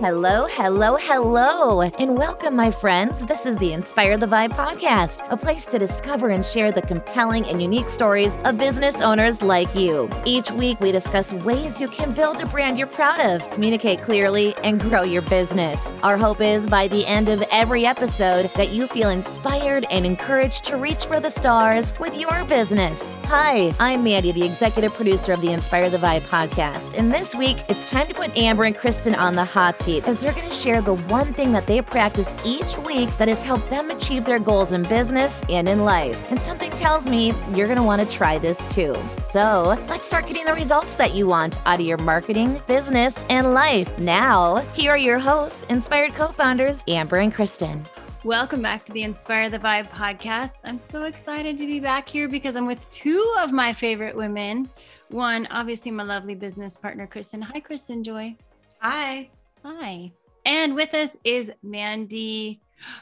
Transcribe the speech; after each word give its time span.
Hello, 0.00 0.46
hello, 0.50 0.98
hello, 1.00 1.80
and 1.80 2.18
welcome, 2.18 2.54
my 2.54 2.70
friends. 2.70 3.24
This 3.24 3.46
is 3.46 3.56
the 3.56 3.72
Inspire 3.72 4.18
the 4.18 4.26
Vibe 4.26 4.50
podcast, 4.50 5.26
a 5.30 5.38
place 5.38 5.64
to 5.64 5.78
discover 5.78 6.28
and 6.28 6.44
share 6.44 6.70
the 6.70 6.82
compelling 6.82 7.46
and 7.46 7.62
unique 7.62 7.88
stories 7.88 8.36
of 8.44 8.58
business 8.58 9.00
owners 9.00 9.40
like 9.40 9.74
you. 9.74 10.10
Each 10.26 10.50
week, 10.50 10.78
we 10.80 10.92
discuss 10.92 11.32
ways 11.32 11.80
you 11.80 11.88
can 11.88 12.12
build 12.12 12.42
a 12.42 12.46
brand 12.46 12.76
you're 12.76 12.88
proud 12.88 13.20
of, 13.20 13.50
communicate 13.52 14.02
clearly, 14.02 14.54
and 14.62 14.78
grow 14.78 15.00
your 15.00 15.22
business. 15.22 15.94
Our 16.02 16.18
hope 16.18 16.42
is 16.42 16.66
by 16.66 16.88
the 16.88 17.06
end 17.06 17.30
of 17.30 17.42
every 17.50 17.86
episode 17.86 18.52
that 18.54 18.72
you 18.72 18.86
feel 18.86 19.08
inspired 19.08 19.86
and 19.90 20.04
encouraged 20.04 20.66
to 20.66 20.76
reach 20.76 21.06
for 21.06 21.20
the 21.20 21.30
stars 21.30 21.98
with 21.98 22.14
your 22.14 22.44
business. 22.44 23.14
Hi, 23.24 23.72
I'm 23.80 24.04
Mandy, 24.04 24.32
the 24.32 24.44
executive 24.44 24.92
producer 24.92 25.32
of 25.32 25.40
the 25.40 25.52
Inspire 25.52 25.88
the 25.88 25.96
Vibe 25.96 26.26
podcast, 26.26 26.98
and 26.98 27.10
this 27.10 27.34
week, 27.34 27.64
it's 27.70 27.88
time 27.88 28.08
to 28.08 28.14
put 28.14 28.36
Amber 28.36 28.64
and 28.64 28.76
Kristen 28.76 29.14
on 29.14 29.34
the 29.34 29.44
hot 29.46 29.85
seat 29.86 29.96
seat 29.96 30.08
as 30.08 30.20
they're 30.20 30.32
going 30.32 30.48
to 30.48 30.54
share 30.54 30.82
the 30.82 30.96
one 31.06 31.32
thing 31.32 31.52
that 31.52 31.66
they 31.66 31.80
practice 31.80 32.34
each 32.44 32.76
week 32.78 33.08
that 33.18 33.28
has 33.28 33.42
helped 33.42 33.70
them 33.70 33.90
achieve 33.90 34.24
their 34.24 34.38
goals 34.38 34.72
in 34.72 34.82
business 34.84 35.42
and 35.48 35.68
in 35.68 35.84
life. 35.84 36.18
And 36.30 36.40
something 36.42 36.70
tells 36.72 37.08
me 37.08 37.32
you're 37.54 37.68
going 37.68 37.78
to 37.78 37.82
want 37.82 38.02
to 38.02 38.08
try 38.08 38.38
this 38.38 38.66
too. 38.66 38.94
So 39.18 39.78
let's 39.88 40.06
start 40.06 40.26
getting 40.26 40.44
the 40.44 40.54
results 40.54 40.96
that 40.96 41.14
you 41.14 41.26
want 41.26 41.60
out 41.66 41.80
of 41.80 41.86
your 41.86 41.98
marketing, 41.98 42.60
business, 42.66 43.24
and 43.30 43.54
life. 43.54 43.96
Now, 43.98 44.56
here 44.74 44.92
are 44.92 44.98
your 44.98 45.18
hosts, 45.18 45.64
inspired 45.64 46.14
co 46.14 46.28
founders, 46.28 46.82
Amber 46.88 47.18
and 47.18 47.32
Kristen. 47.32 47.84
Welcome 48.24 48.60
back 48.60 48.84
to 48.86 48.92
the 48.92 49.04
Inspire 49.04 49.48
the 49.50 49.58
Vibe 49.58 49.88
podcast. 49.88 50.60
I'm 50.64 50.80
so 50.80 51.04
excited 51.04 51.56
to 51.58 51.66
be 51.66 51.78
back 51.78 52.08
here 52.08 52.28
because 52.28 52.56
I'm 52.56 52.66
with 52.66 52.90
two 52.90 53.24
of 53.38 53.52
my 53.52 53.72
favorite 53.72 54.16
women. 54.16 54.68
One, 55.10 55.46
obviously, 55.52 55.92
my 55.92 56.02
lovely 56.02 56.34
business 56.34 56.76
partner, 56.76 57.06
Kristen. 57.06 57.40
Hi, 57.40 57.60
Kristen 57.60 58.02
Joy. 58.02 58.34
Hi. 58.80 59.30
Hi. 59.66 60.12
And 60.44 60.76
with 60.76 60.94
us 60.94 61.16
is 61.24 61.50
Mandy. 61.60 62.60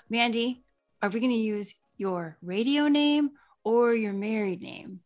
Mandy, 0.08 0.62
are 1.02 1.10
we 1.10 1.20
going 1.20 1.30
to 1.30 1.36
use 1.36 1.74
your 1.98 2.38
radio 2.40 2.88
name 2.88 3.32
or 3.64 3.92
your 3.92 4.14
married 4.14 4.62
name? 4.62 5.00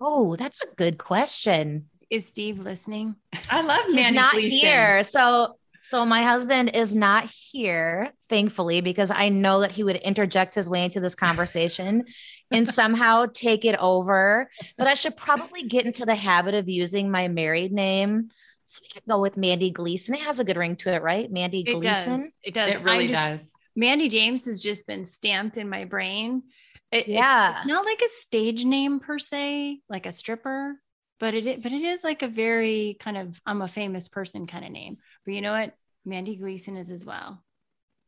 Oh, 0.00 0.36
that's 0.36 0.62
a 0.62 0.74
good 0.76 0.96
question. 0.96 1.90
Is 2.08 2.26
Steve 2.26 2.60
listening? 2.60 3.16
I 3.50 3.60
love 3.60 3.88
Mandy. 3.88 4.02
He's 4.04 4.12
not 4.12 4.32
Gleason. 4.32 4.58
here. 4.58 5.02
So 5.02 5.58
so 5.82 6.06
my 6.06 6.22
husband 6.22 6.74
is 6.74 6.96
not 6.96 7.24
here, 7.24 8.12
thankfully, 8.28 8.80
because 8.80 9.10
I 9.10 9.28
know 9.28 9.60
that 9.60 9.72
he 9.72 9.82
would 9.82 9.96
interject 9.96 10.54
his 10.54 10.68
way 10.68 10.84
into 10.84 11.00
this 11.00 11.14
conversation 11.14 12.04
and 12.50 12.66
somehow 12.66 13.26
take 13.32 13.66
it 13.66 13.76
over. 13.78 14.48
But 14.78 14.86
I 14.86 14.94
should 14.94 15.16
probably 15.16 15.64
get 15.64 15.84
into 15.84 16.06
the 16.06 16.14
habit 16.14 16.54
of 16.54 16.70
using 16.70 17.10
my 17.10 17.28
married 17.28 17.72
name 17.72 18.30
so 18.70 18.80
we 18.82 18.88
could 18.88 19.08
go 19.08 19.18
with 19.20 19.36
Mandy 19.36 19.70
Gleason. 19.70 20.14
It 20.14 20.20
has 20.22 20.40
a 20.40 20.44
good 20.44 20.56
ring 20.56 20.76
to 20.76 20.92
it, 20.94 21.02
right? 21.02 21.30
Mandy 21.30 21.60
It 21.66 21.72
Gleason. 21.74 22.20
does. 22.20 22.30
It 22.42 22.54
does. 22.54 22.70
It 22.74 22.82
really 22.82 23.08
just- 23.08 23.42
does. 23.42 23.52
Mandy 23.76 24.08
James 24.08 24.46
has 24.46 24.60
just 24.60 24.86
been 24.86 25.06
stamped 25.06 25.56
in 25.56 25.68
my 25.68 25.84
brain. 25.84 26.42
It- 26.90 27.08
it- 27.08 27.08
Yeah. 27.08 27.58
it's 27.58 27.66
not 27.66 27.84
like 27.84 28.02
a 28.02 28.08
stage 28.08 28.64
name 28.64 28.98
per 29.00 29.18
se, 29.18 29.80
like 29.88 30.06
a 30.06 30.12
stripper, 30.12 30.80
but 31.20 31.34
it 31.34 31.62
but 31.62 31.70
it 31.72 31.82
is 31.82 32.02
like 32.02 32.22
a 32.22 32.28
very 32.28 32.96
kind 32.98 33.16
of 33.16 33.40
I'm 33.46 33.62
a 33.62 33.68
famous 33.68 34.08
person 34.08 34.46
kind 34.46 34.64
of 34.64 34.72
name. 34.72 34.96
But 35.24 35.34
you 35.34 35.40
know 35.40 35.52
what? 35.52 35.74
Mandy 36.04 36.36
Gleason 36.36 36.76
is 36.76 36.90
as 36.90 37.04
well. 37.06 37.44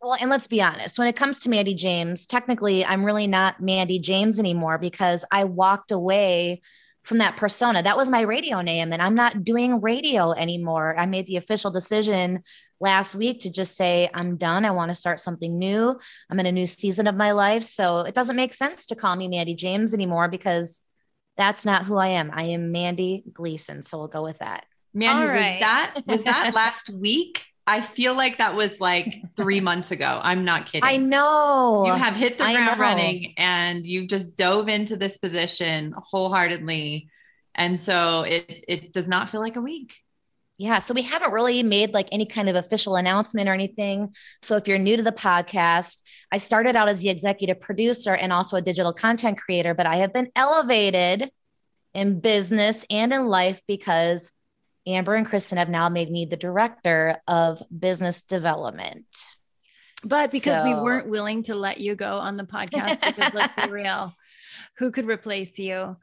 Well, 0.00 0.16
and 0.20 0.28
let's 0.30 0.48
be 0.48 0.60
honest, 0.60 0.98
when 0.98 1.06
it 1.06 1.14
comes 1.14 1.40
to 1.40 1.48
Mandy 1.48 1.74
James, 1.74 2.26
technically 2.26 2.84
I'm 2.84 3.04
really 3.04 3.28
not 3.28 3.60
Mandy 3.60 4.00
James 4.00 4.40
anymore 4.40 4.78
because 4.78 5.24
I 5.30 5.44
walked 5.44 5.92
away 5.92 6.60
from 7.02 7.18
that 7.18 7.36
persona. 7.36 7.82
That 7.82 7.96
was 7.96 8.10
my 8.10 8.20
radio 8.20 8.60
name, 8.60 8.92
and 8.92 9.02
I'm 9.02 9.14
not 9.14 9.44
doing 9.44 9.80
radio 9.80 10.32
anymore. 10.32 10.96
I 10.98 11.06
made 11.06 11.26
the 11.26 11.36
official 11.36 11.70
decision 11.70 12.42
last 12.80 13.14
week 13.14 13.40
to 13.40 13.50
just 13.50 13.76
say, 13.76 14.10
I'm 14.12 14.36
done. 14.36 14.64
I 14.64 14.72
want 14.72 14.90
to 14.90 14.94
start 14.94 15.20
something 15.20 15.58
new. 15.58 15.98
I'm 16.30 16.40
in 16.40 16.46
a 16.46 16.52
new 16.52 16.66
season 16.66 17.06
of 17.06 17.14
my 17.14 17.32
life. 17.32 17.62
So 17.62 18.00
it 18.00 18.14
doesn't 18.14 18.36
make 18.36 18.54
sense 18.54 18.86
to 18.86 18.96
call 18.96 19.14
me 19.16 19.28
Mandy 19.28 19.54
James 19.54 19.94
anymore 19.94 20.28
because 20.28 20.82
that's 21.36 21.64
not 21.64 21.84
who 21.84 21.96
I 21.96 22.08
am. 22.08 22.30
I 22.34 22.44
am 22.44 22.72
Mandy 22.72 23.24
Gleason. 23.32 23.82
So 23.82 23.98
we'll 23.98 24.08
go 24.08 24.22
with 24.22 24.38
that. 24.38 24.64
Mandy, 24.92 25.22
All 25.22 25.28
right. 25.28 25.52
was 25.54 25.60
that 25.60 25.94
was 26.06 26.22
that 26.24 26.54
last 26.54 26.90
week? 26.90 27.44
I 27.66 27.80
feel 27.80 28.14
like 28.16 28.38
that 28.38 28.54
was 28.54 28.80
like 28.80 29.14
three 29.36 29.60
months 29.70 29.90
ago. 29.90 30.20
I'm 30.22 30.44
not 30.44 30.66
kidding. 30.66 30.82
I 30.84 30.96
know. 30.96 31.84
You 31.86 31.92
have 31.92 32.14
hit 32.14 32.38
the 32.38 32.44
I 32.44 32.54
ground 32.54 32.78
know. 32.78 32.82
running 32.82 33.34
and 33.36 33.86
you've 33.86 34.08
just 34.08 34.36
dove 34.36 34.68
into 34.68 34.96
this 34.96 35.16
position 35.16 35.94
wholeheartedly. 35.96 37.08
And 37.54 37.80
so 37.80 38.22
it 38.22 38.64
it 38.68 38.92
does 38.92 39.08
not 39.08 39.30
feel 39.30 39.40
like 39.40 39.56
a 39.56 39.60
week. 39.60 39.94
Yeah, 40.58 40.78
so 40.78 40.94
we 40.94 41.02
haven't 41.02 41.32
really 41.32 41.62
made 41.62 41.92
like 41.92 42.08
any 42.12 42.24
kind 42.26 42.48
of 42.48 42.54
official 42.54 42.96
announcement 42.96 43.48
or 43.48 43.52
anything. 43.52 44.14
So 44.42 44.56
if 44.56 44.68
you're 44.68 44.78
new 44.78 44.96
to 44.96 45.02
the 45.02 45.10
podcast, 45.10 46.02
I 46.30 46.38
started 46.38 46.76
out 46.76 46.88
as 46.88 47.00
the 47.00 47.08
executive 47.08 47.60
producer 47.60 48.14
and 48.14 48.32
also 48.32 48.56
a 48.56 48.62
digital 48.62 48.92
content 48.92 49.38
creator, 49.38 49.74
but 49.74 49.86
I 49.86 49.96
have 49.96 50.12
been 50.12 50.30
elevated 50.36 51.30
in 51.94 52.20
business 52.20 52.86
and 52.90 53.12
in 53.12 53.26
life 53.26 53.60
because 53.66 54.32
Amber 54.86 55.14
and 55.14 55.26
Kristen 55.26 55.58
have 55.58 55.68
now 55.68 55.88
made 55.88 56.10
me 56.10 56.24
the 56.24 56.36
director 56.36 57.16
of 57.28 57.62
business 57.76 58.22
development. 58.22 59.06
But 60.04 60.32
because 60.32 60.64
we 60.64 60.74
weren't 60.74 61.08
willing 61.08 61.44
to 61.44 61.54
let 61.54 61.78
you 61.78 61.94
go 61.94 62.18
on 62.18 62.36
the 62.36 62.44
podcast, 62.44 63.00
because 63.04 63.32
let's 63.34 63.54
be 63.54 63.70
real, 63.70 64.12
who 64.78 64.90
could 64.90 65.06
replace 65.06 65.58
you? 65.58 65.96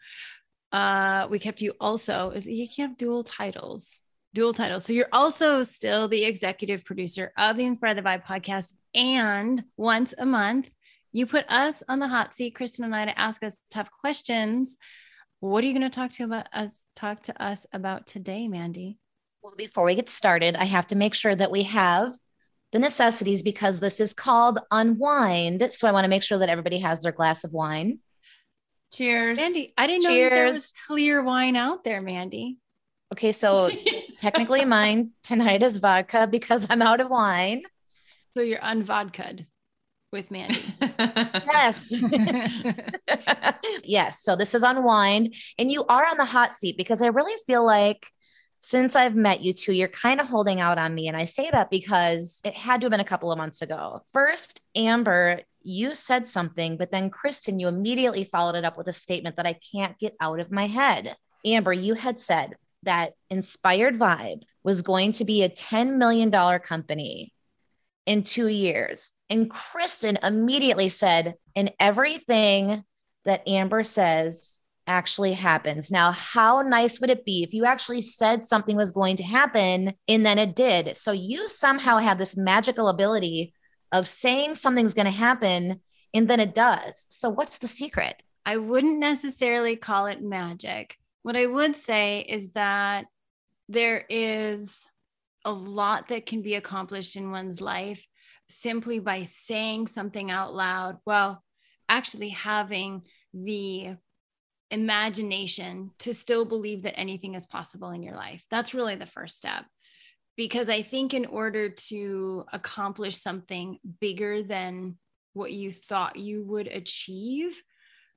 Uh, 0.71 1.27
we 1.29 1.39
kept 1.39 1.61
you 1.61 1.73
also, 1.81 2.31
is 2.31 2.45
you 2.45 2.67
can't 2.67 2.91
have 2.91 2.97
dual 2.97 3.23
titles, 3.23 3.99
dual 4.33 4.53
titles. 4.53 4.85
So 4.85 4.93
you're 4.93 5.09
also 5.11 5.63
still 5.63 6.07
the 6.07 6.23
executive 6.23 6.85
producer 6.85 7.33
of 7.37 7.57
the 7.57 7.65
Inspire 7.65 7.95
the 7.95 8.01
Vibe 8.01 8.23
podcast. 8.25 8.73
And 8.95 9.61
once 9.75 10.13
a 10.17 10.25
month, 10.25 10.69
you 11.11 11.25
put 11.25 11.45
us 11.49 11.83
on 11.89 11.99
the 11.99 12.07
hot 12.07 12.35
seat, 12.35 12.55
Kristen 12.55 12.85
and 12.85 12.95
I, 12.95 13.05
to 13.05 13.19
ask 13.19 13.43
us 13.43 13.57
tough 13.69 13.89
questions. 13.91 14.77
What 15.39 15.63
are 15.63 15.67
you 15.67 15.73
going 15.73 15.89
to 15.89 15.95
talk 15.95 16.11
to 16.13 16.23
about 16.23 16.47
us? 16.51 16.71
Talk 16.95 17.23
to 17.23 17.43
us 17.43 17.65
about 17.71 18.07
today, 18.07 18.47
Mandy. 18.47 18.97
Well, 19.41 19.55
before 19.57 19.85
we 19.85 19.95
get 19.95 20.09
started, 20.09 20.55
I 20.57 20.65
have 20.65 20.87
to 20.87 20.95
make 20.95 21.13
sure 21.13 21.33
that 21.33 21.51
we 21.51 21.63
have 21.63 22.11
the 22.71 22.79
necessities 22.79 23.41
because 23.41 23.79
this 23.79 24.01
is 24.01 24.13
called 24.13 24.59
Unwind. 24.69 25.65
So 25.71 25.87
I 25.87 25.93
want 25.93 26.03
to 26.03 26.09
make 26.09 26.23
sure 26.23 26.39
that 26.39 26.49
everybody 26.49 26.79
has 26.79 27.01
their 27.01 27.13
glass 27.13 27.45
of 27.45 27.53
wine. 27.53 27.99
Cheers. 28.93 29.37
Mandy, 29.37 29.73
I 29.77 29.87
didn't 29.87 30.03
know 30.03 30.09
there 30.09 30.45
was 30.45 30.73
clear 30.87 31.23
wine 31.23 31.55
out 31.55 31.83
there, 31.83 32.01
Mandy. 32.01 32.57
Okay, 33.13 33.31
so 33.31 33.71
technically 34.17 34.65
mine 34.65 35.11
tonight 35.23 35.63
is 35.63 35.77
vodka 35.77 36.27
because 36.27 36.67
I'm 36.69 36.81
out 36.81 36.99
of 36.99 37.09
wine. 37.09 37.61
So 38.35 38.41
you're 38.41 38.59
unvodka'd 38.59 39.47
with 40.11 40.31
Mandy. 40.31 40.63
Yes. 40.79 41.93
yes. 43.83 44.23
So 44.23 44.35
this 44.35 44.55
is 44.55 44.63
unwind. 44.63 45.35
And 45.57 45.71
you 45.71 45.85
are 45.85 46.05
on 46.05 46.17
the 46.17 46.25
hot 46.25 46.53
seat 46.53 46.77
because 46.77 47.01
I 47.01 47.07
really 47.07 47.35
feel 47.45 47.65
like 47.65 48.07
since 48.61 48.95
I've 48.95 49.15
met 49.15 49.41
you 49.41 49.53
two, 49.53 49.73
you're 49.73 49.87
kind 49.87 50.19
of 50.19 50.27
holding 50.27 50.59
out 50.59 50.77
on 50.77 50.93
me. 50.93 51.07
And 51.07 51.15
I 51.15 51.23
say 51.23 51.49
that 51.51 51.69
because 51.69 52.41
it 52.43 52.55
had 52.55 52.81
to 52.81 52.85
have 52.85 52.91
been 52.91 52.99
a 52.99 53.05
couple 53.05 53.31
of 53.31 53.37
months 53.37 53.61
ago. 53.61 54.01
First, 54.11 54.61
Amber, 54.75 55.41
you 55.61 55.95
said 55.95 56.27
something, 56.27 56.77
but 56.77 56.91
then 56.91 57.09
Kristen, 57.09 57.59
you 57.59 57.67
immediately 57.67 58.23
followed 58.23 58.55
it 58.55 58.65
up 58.65 58.77
with 58.77 58.87
a 58.87 58.93
statement 58.93 59.37
that 59.37 59.45
I 59.45 59.59
can't 59.71 59.97
get 59.97 60.15
out 60.19 60.39
of 60.39 60.51
my 60.51 60.67
head. 60.67 61.15
Amber, 61.45 61.73
you 61.73 61.93
had 61.93 62.19
said 62.19 62.55
that 62.83 63.13
Inspired 63.29 63.97
Vibe 63.97 64.43
was 64.63 64.81
going 64.81 65.13
to 65.13 65.25
be 65.25 65.43
a 65.43 65.49
$10 65.49 65.95
million 65.95 66.31
company 66.59 67.33
in 68.05 68.23
two 68.23 68.47
years. 68.47 69.11
And 69.29 69.49
Kristen 69.49 70.17
immediately 70.23 70.89
said, 70.89 71.35
and 71.55 71.71
everything 71.79 72.83
that 73.25 73.47
Amber 73.47 73.83
says 73.83 74.59
actually 74.87 75.33
happens. 75.33 75.91
Now, 75.91 76.11
how 76.11 76.61
nice 76.61 76.99
would 76.99 77.11
it 77.11 77.23
be 77.23 77.43
if 77.43 77.53
you 77.53 77.65
actually 77.65 78.01
said 78.01 78.43
something 78.43 78.75
was 78.75 78.91
going 78.91 79.17
to 79.17 79.23
happen 79.23 79.93
and 80.07 80.25
then 80.25 80.39
it 80.39 80.55
did? 80.55 80.97
So 80.97 81.11
you 81.11 81.47
somehow 81.47 81.99
have 81.99 82.17
this 82.17 82.35
magical 82.35 82.87
ability 82.87 83.53
of 83.91 84.07
saying 84.07 84.55
something's 84.55 84.95
going 84.95 85.05
to 85.05 85.11
happen 85.11 85.81
and 86.13 86.27
then 86.27 86.39
it 86.39 86.55
does. 86.55 87.05
So 87.09 87.29
what's 87.29 87.59
the 87.59 87.67
secret? 87.67 88.21
I 88.45 88.57
wouldn't 88.57 88.97
necessarily 88.99 89.75
call 89.75 90.07
it 90.07 90.23
magic. 90.23 90.97
What 91.21 91.35
I 91.35 91.45
would 91.45 91.75
say 91.75 92.25
is 92.27 92.49
that 92.51 93.05
there 93.67 94.05
is 94.09 94.87
a 95.45 95.51
lot 95.51 96.09
that 96.09 96.25
can 96.25 96.41
be 96.41 96.55
accomplished 96.55 97.15
in 97.15 97.31
one's 97.31 97.61
life 97.61 98.05
simply 98.49 98.99
by 98.99 99.23
saying 99.23 99.87
something 99.87 100.31
out 100.31 100.53
loud. 100.53 100.97
Well, 101.05 101.43
actually 101.87 102.29
having 102.29 103.03
the 103.33 103.95
imagination 104.71 105.91
to 105.99 106.13
still 106.13 106.45
believe 106.45 106.83
that 106.83 106.99
anything 106.99 107.35
is 107.35 107.45
possible 107.45 107.91
in 107.91 108.03
your 108.03 108.15
life. 108.15 108.43
That's 108.49 108.73
really 108.73 108.95
the 108.95 109.05
first 109.05 109.37
step. 109.37 109.65
Because 110.35 110.69
I 110.69 110.83
think 110.83 111.13
in 111.13 111.25
order 111.25 111.69
to 111.69 112.45
accomplish 112.53 113.17
something 113.17 113.79
bigger 113.99 114.43
than 114.43 114.97
what 115.33 115.51
you 115.51 115.71
thought 115.71 116.15
you 116.15 116.43
would 116.45 116.67
achieve, 116.67 117.61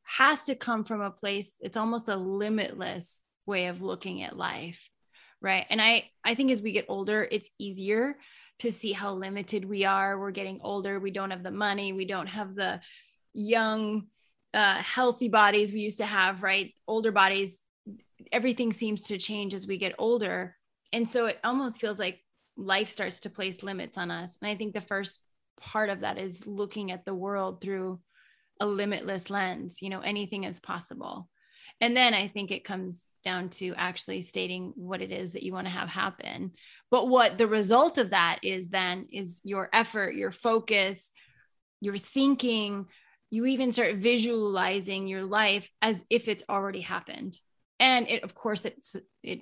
has 0.05 0.45
to 0.45 0.55
come 0.55 0.85
from 0.85 1.01
a 1.01 1.11
place 1.11 1.53
it's 1.61 1.77
almost 1.77 2.09
a 2.09 2.17
limitless 2.17 3.23
way 3.47 3.67
of 3.67 3.83
looking 3.83 4.23
at 4.23 4.37
life 4.37 4.89
right 5.43 5.67
and 5.69 5.83
i 5.83 6.09
i 6.25 6.35
think 6.35 6.51
as 6.51 6.63
we 6.63 6.73
get 6.73 6.87
older 6.89 7.29
it's 7.31 7.51
easier 7.59 8.17
to 8.63 8.71
see 8.71 8.93
how 8.93 9.13
limited 9.13 9.65
we 9.65 9.85
are. 9.85 10.19
We're 10.19 10.31
getting 10.31 10.61
older. 10.63 11.01
We 11.01 11.11
don't 11.11 11.33
have 11.33 11.43
the 11.43 11.51
money. 11.51 11.93
We 11.93 12.05
don't 12.05 12.29
have 12.29 12.55
the 12.55 12.81
young, 13.33 14.07
uh, 14.55 14.77
healthy 14.77 15.29
bodies 15.29 15.73
we 15.73 15.81
used 15.81 15.99
to 15.99 16.07
have, 16.07 16.45
right? 16.45 16.73
Older 16.87 17.11
bodies. 17.11 17.61
Everything 18.31 18.73
seems 18.73 19.03
to 19.09 19.19
change 19.19 19.53
as 19.53 19.67
we 19.67 19.79
get 19.79 19.97
older. 19.99 20.57
And 20.93 21.11
so 21.11 21.27
it 21.27 21.41
almost 21.43 21.81
feels 21.81 21.99
like 21.99 22.21
life 22.57 22.89
starts 22.89 23.21
to 23.21 23.31
place 23.31 23.65
limits 23.65 23.99
on 23.99 24.13
us. 24.13 24.39
And 24.41 24.49
I 24.49 24.55
think 24.55 24.75
the 24.75 24.81
first 24.81 25.19
part 25.59 25.91
of 25.91 26.01
that 26.01 26.19
is 26.19 26.47
looking 26.47 26.93
at 26.93 27.05
the 27.05 27.15
world 27.15 27.61
through 27.61 27.99
a 28.61 28.67
limitless 28.67 29.29
lens, 29.29 29.79
you 29.81 29.91
know, 29.91 30.01
anything 30.03 30.45
is 30.45 30.61
possible. 30.61 31.29
And 31.83 31.97
then 31.97 32.15
I 32.15 32.29
think 32.29 32.53
it 32.53 32.63
comes 32.63 33.05
down 33.25 33.49
to 33.51 33.75
actually 33.77 34.21
stating 34.21 34.73
what 34.77 35.03
it 35.03 35.11
is 35.11 35.33
that 35.33 35.43
you 35.43 35.53
want 35.53 35.67
to 35.67 35.73
have 35.73 35.89
happen. 35.89 36.53
But 36.93 37.09
what 37.09 37.39
the 37.39 37.49
result 37.49 37.99
of 37.99 38.11
that 38.11 38.39
is 38.45 38.69
then 38.69 39.09
is 39.11 39.41
your 39.43 39.69
effort, 39.73 40.15
your 40.15 40.31
focus, 40.31 41.11
your 41.81 41.97
thinking, 41.97 42.87
you 43.31 43.47
even 43.47 43.73
start 43.73 43.97
visualizing 43.97 45.09
your 45.09 45.25
life 45.25 45.69
as 45.83 46.05
if 46.09 46.29
it's 46.29 46.45
already 46.49 46.83
happened. 46.83 47.37
And 47.81 48.09
it 48.09 48.23
of 48.23 48.33
course 48.33 48.65
it's 48.65 48.95
it 49.25 49.41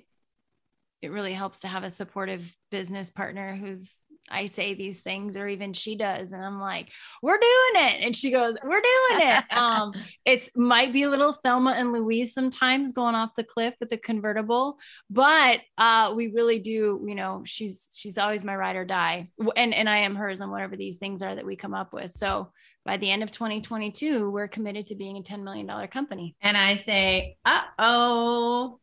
it 1.03 1.11
really 1.11 1.33
helps 1.33 1.59
to 1.59 1.67
have 1.67 1.83
a 1.83 1.91
supportive 1.91 2.51
business 2.71 3.11
partner 3.11 3.55
who's 3.55 3.97
I 4.31 4.45
say 4.45 4.73
these 4.73 5.01
things, 5.01 5.37
or 5.37 5.47
even 5.47 5.73
she 5.73 5.95
does. 5.95 6.31
And 6.31 6.43
I'm 6.43 6.59
like, 6.59 6.89
we're 7.21 7.37
doing 7.37 7.85
it. 7.85 8.01
And 8.01 8.15
she 8.15 8.31
goes, 8.31 8.55
we're 8.63 8.69
doing 8.69 9.29
it. 9.29 9.43
um, 9.51 9.93
it's 10.25 10.49
might 10.55 10.93
be 10.93 11.03
a 11.03 11.09
little 11.09 11.33
Thelma 11.33 11.71
and 11.71 11.91
Louise 11.91 12.33
sometimes 12.33 12.91
going 12.91 13.15
off 13.15 13.35
the 13.35 13.43
cliff 13.43 13.75
with 13.79 13.89
the 13.89 13.97
convertible, 13.97 14.77
but 15.09 15.61
uh, 15.77 16.13
we 16.15 16.27
really 16.27 16.59
do, 16.59 17.03
you 17.05 17.15
know, 17.15 17.43
she's 17.45 17.89
she's 17.93 18.17
always 18.17 18.43
my 18.43 18.55
ride 18.55 18.75
or 18.75 18.85
die. 18.85 19.29
And 19.55 19.73
and 19.73 19.89
I 19.89 19.99
am 19.99 20.15
hers 20.15 20.41
on 20.41 20.51
whatever 20.51 20.75
these 20.75 20.97
things 20.97 21.21
are 21.21 21.35
that 21.35 21.45
we 21.45 21.55
come 21.55 21.73
up 21.73 21.93
with. 21.93 22.13
So 22.13 22.51
by 22.83 22.97
the 22.97 23.11
end 23.11 23.21
of 23.21 23.31
2022, 23.31 24.29
we're 24.29 24.47
committed 24.47 24.87
to 24.87 24.95
being 24.95 25.17
a 25.17 25.21
$10 25.21 25.43
million 25.43 25.87
company. 25.87 26.35
And 26.41 26.57
I 26.57 26.77
say, 26.77 27.37
uh 27.45 27.61
oh. 27.77 28.77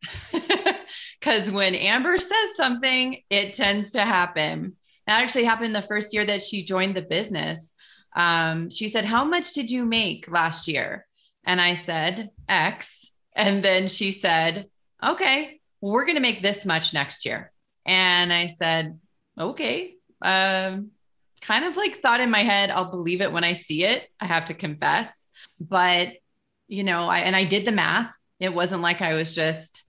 Because 1.19 1.50
when 1.50 1.75
Amber 1.75 2.19
says 2.19 2.56
something, 2.56 3.21
it 3.29 3.55
tends 3.55 3.93
to 3.93 4.03
happen. 4.03 4.77
That 5.08 5.22
actually 5.22 5.44
happened 5.44 5.75
the 5.75 5.81
first 5.81 6.12
year 6.12 6.26
that 6.26 6.43
she 6.43 6.66
joined 6.66 6.94
the 6.94 7.00
business. 7.00 7.75
Um, 8.14 8.69
she 8.69 8.90
said, 8.90 9.06
How 9.06 9.25
much 9.25 9.55
did 9.55 9.70
you 9.70 9.87
make 9.87 10.31
last 10.31 10.69
year? 10.69 11.06
And 11.46 11.62
I 11.62 11.75
said, 11.75 12.28
X. 12.46 13.10
And 13.34 13.64
then 13.64 13.88
she 13.88 14.10
said, 14.10 14.69
Okay, 15.02 15.60
we're 15.81 16.05
going 16.05 16.16
to 16.16 16.20
make 16.20 16.43
this 16.43 16.66
much 16.66 16.93
next 16.93 17.25
year. 17.25 17.52
And 17.87 18.31
I 18.31 18.49
said, 18.49 19.00
Okay. 19.40 19.94
Um, 20.20 20.90
kind 21.40 21.64
of 21.64 21.78
like 21.78 22.02
thought 22.02 22.20
in 22.20 22.31
my 22.31 22.43
head, 22.43 22.69
I'll 22.69 22.90
believe 22.90 23.22
it 23.22 23.32
when 23.32 23.44
I 23.44 23.54
see 23.54 23.84
it. 23.84 24.06
I 24.20 24.26
have 24.26 24.44
to 24.46 24.54
confess. 24.54 25.25
But, 25.58 26.12
you 26.66 26.84
know, 26.84 27.08
I, 27.08 27.20
and 27.20 27.34
I 27.34 27.44
did 27.44 27.64
the 27.64 27.72
math. 27.72 28.12
It 28.40 28.52
wasn't 28.52 28.82
like 28.82 29.00
I 29.00 29.14
was 29.14 29.34
just 29.34 29.84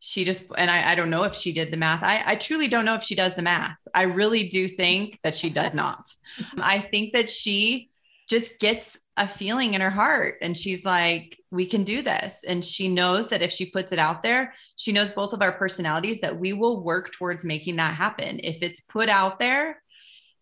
she 0.00 0.24
just 0.24 0.44
and 0.56 0.70
I, 0.70 0.92
I 0.92 0.94
don't 0.94 1.10
know 1.10 1.24
if 1.24 1.34
she 1.34 1.52
did 1.52 1.70
the 1.70 1.76
math. 1.76 2.02
I, 2.02 2.22
I 2.24 2.36
truly 2.36 2.68
don't 2.68 2.86
know 2.86 2.94
if 2.94 3.02
she 3.02 3.14
does 3.14 3.36
the 3.36 3.42
math. 3.42 3.76
I 3.94 4.02
really 4.02 4.48
do 4.48 4.66
think 4.66 5.18
that 5.22 5.34
she 5.34 5.50
does 5.50 5.74
not. 5.74 6.08
I 6.58 6.80
think 6.80 7.12
that 7.12 7.28
she 7.28 7.90
just 8.28 8.58
gets 8.58 8.98
a 9.16 9.28
feeling 9.28 9.74
in 9.74 9.80
her 9.82 9.90
heart 9.90 10.36
and 10.40 10.56
she's 10.56 10.84
like 10.84 11.38
we 11.50 11.66
can 11.66 11.84
do 11.84 12.00
this. 12.00 12.44
And 12.46 12.64
she 12.64 12.88
knows 12.88 13.28
that 13.28 13.42
if 13.42 13.52
she 13.52 13.70
puts 13.70 13.92
it 13.92 13.98
out 13.98 14.22
there 14.22 14.54
she 14.76 14.92
knows 14.92 15.10
both 15.10 15.34
of 15.34 15.42
our 15.42 15.52
personalities 15.52 16.20
that 16.22 16.38
we 16.38 16.54
will 16.54 16.82
work 16.82 17.12
towards 17.12 17.44
making 17.44 17.76
that 17.76 17.94
happen. 17.94 18.40
If 18.42 18.62
it's 18.62 18.80
put 18.80 19.10
out 19.10 19.38
there 19.38 19.82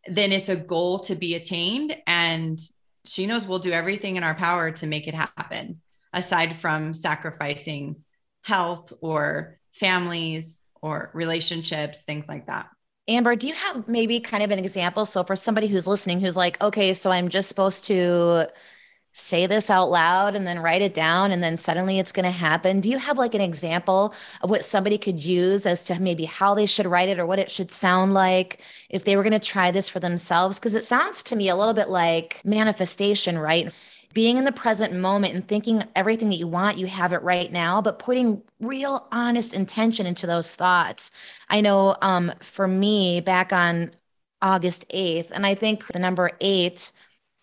then 0.06 0.30
it's 0.30 0.48
a 0.48 0.56
goal 0.56 1.00
to 1.00 1.16
be 1.16 1.34
attained 1.34 1.96
and 2.06 2.60
she 3.04 3.26
knows 3.26 3.46
we'll 3.46 3.58
do 3.58 3.72
everything 3.72 4.16
in 4.16 4.22
our 4.22 4.34
power 4.34 4.70
to 4.70 4.86
make 4.86 5.08
it 5.08 5.14
happen 5.14 5.80
aside 6.12 6.56
from 6.56 6.94
sacrificing 6.94 7.96
health 8.48 8.94
or 9.02 9.58
families 9.72 10.62
or 10.80 11.10
relationships, 11.12 12.04
things 12.04 12.26
like 12.28 12.46
that. 12.46 12.68
Amber, 13.06 13.36
do 13.36 13.46
you 13.46 13.54
have 13.54 13.86
maybe 13.88 14.20
kind 14.20 14.42
of 14.42 14.50
an 14.50 14.58
example? 14.58 15.06
So, 15.06 15.22
for 15.22 15.36
somebody 15.36 15.66
who's 15.66 15.86
listening 15.86 16.20
who's 16.20 16.36
like, 16.36 16.60
okay, 16.62 16.92
so 16.92 17.10
I'm 17.10 17.28
just 17.28 17.48
supposed 17.48 17.84
to 17.84 18.48
say 19.12 19.46
this 19.46 19.68
out 19.68 19.90
loud 19.90 20.34
and 20.34 20.46
then 20.46 20.60
write 20.60 20.80
it 20.80 20.94
down 20.94 21.32
and 21.32 21.42
then 21.42 21.56
suddenly 21.56 21.98
it's 21.98 22.12
going 22.12 22.24
to 22.24 22.30
happen. 22.30 22.80
Do 22.80 22.88
you 22.88 22.98
have 22.98 23.18
like 23.18 23.34
an 23.34 23.40
example 23.40 24.14
of 24.42 24.50
what 24.50 24.64
somebody 24.64 24.96
could 24.96 25.22
use 25.22 25.66
as 25.66 25.84
to 25.84 25.98
maybe 25.98 26.24
how 26.24 26.54
they 26.54 26.66
should 26.66 26.86
write 26.86 27.08
it 27.08 27.18
or 27.18 27.26
what 27.26 27.40
it 27.40 27.50
should 27.50 27.70
sound 27.70 28.14
like 28.14 28.62
if 28.88 29.04
they 29.04 29.16
were 29.16 29.24
going 29.24 29.32
to 29.32 29.40
try 29.40 29.70
this 29.72 29.88
for 29.88 29.98
themselves? 29.98 30.58
Because 30.58 30.76
it 30.76 30.84
sounds 30.84 31.22
to 31.24 31.36
me 31.36 31.48
a 31.48 31.56
little 31.56 31.74
bit 31.74 31.88
like 31.88 32.40
manifestation, 32.44 33.38
right? 33.38 33.72
Being 34.18 34.36
in 34.36 34.44
the 34.44 34.50
present 34.50 34.92
moment 34.92 35.32
and 35.32 35.46
thinking 35.46 35.80
everything 35.94 36.28
that 36.28 36.38
you 36.38 36.48
want, 36.48 36.76
you 36.76 36.88
have 36.88 37.12
it 37.12 37.22
right 37.22 37.52
now, 37.52 37.80
but 37.80 38.00
putting 38.00 38.42
real 38.58 39.06
honest 39.12 39.54
intention 39.54 40.06
into 40.06 40.26
those 40.26 40.56
thoughts. 40.56 41.12
I 41.50 41.60
know 41.60 41.94
um, 42.02 42.32
for 42.40 42.66
me, 42.66 43.20
back 43.20 43.52
on 43.52 43.92
August 44.42 44.84
8th, 44.92 45.30
and 45.30 45.46
I 45.46 45.54
think 45.54 45.86
the 45.92 46.00
number 46.00 46.32
eight 46.40 46.90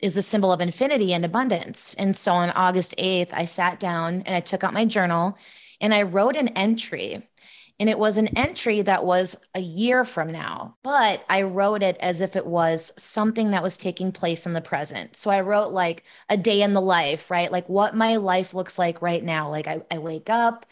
is 0.02 0.16
the 0.16 0.22
symbol 0.22 0.52
of 0.52 0.60
infinity 0.60 1.14
and 1.14 1.24
abundance. 1.24 1.94
And 1.94 2.14
so 2.14 2.34
on 2.34 2.50
August 2.50 2.94
8th, 2.98 3.30
I 3.32 3.46
sat 3.46 3.80
down 3.80 4.24
and 4.26 4.36
I 4.36 4.42
took 4.42 4.66
out 4.66 4.74
my 4.74 4.84
journal 4.84 5.38
and 5.80 5.94
I 5.94 6.02
wrote 6.02 6.36
an 6.36 6.50
entry 6.50 7.26
and 7.80 7.90
it 7.90 8.00
was 8.00 8.18
an 8.18 8.30
entry 8.38 8.82
that 8.82 9.06
was 9.06 9.36
a 9.54 9.60
year 9.60 10.06
from 10.06 10.32
now, 10.32 10.78
but 10.84 11.26
I 11.30 11.42
wrote 11.44 11.84
it 11.84 11.98
as 12.00 12.22
if 12.22 12.36
it 12.36 12.46
was 12.46 12.92
something 12.98 13.52
that 13.52 13.64
was 13.64 13.78
taking 13.78 14.12
place 14.14 14.46
in 14.46 14.54
the 14.54 14.62
present. 14.62 15.16
So 15.18 15.30
I 15.30 15.42
wrote 15.42 15.72
like 15.72 16.04
a 16.30 16.38
day 16.38 16.62
in 16.62 16.74
the 16.74 16.82
life, 16.82 17.30
right? 17.30 17.52
Like 17.52 17.68
what 17.68 17.96
my 17.96 18.16
life 18.16 18.54
looks 18.54 18.80
like 18.80 19.02
right 19.02 19.24
now. 19.24 19.50
Like 19.50 19.68
I, 19.68 19.82
I 19.92 19.98
wake 19.98 20.30
up 20.30 20.66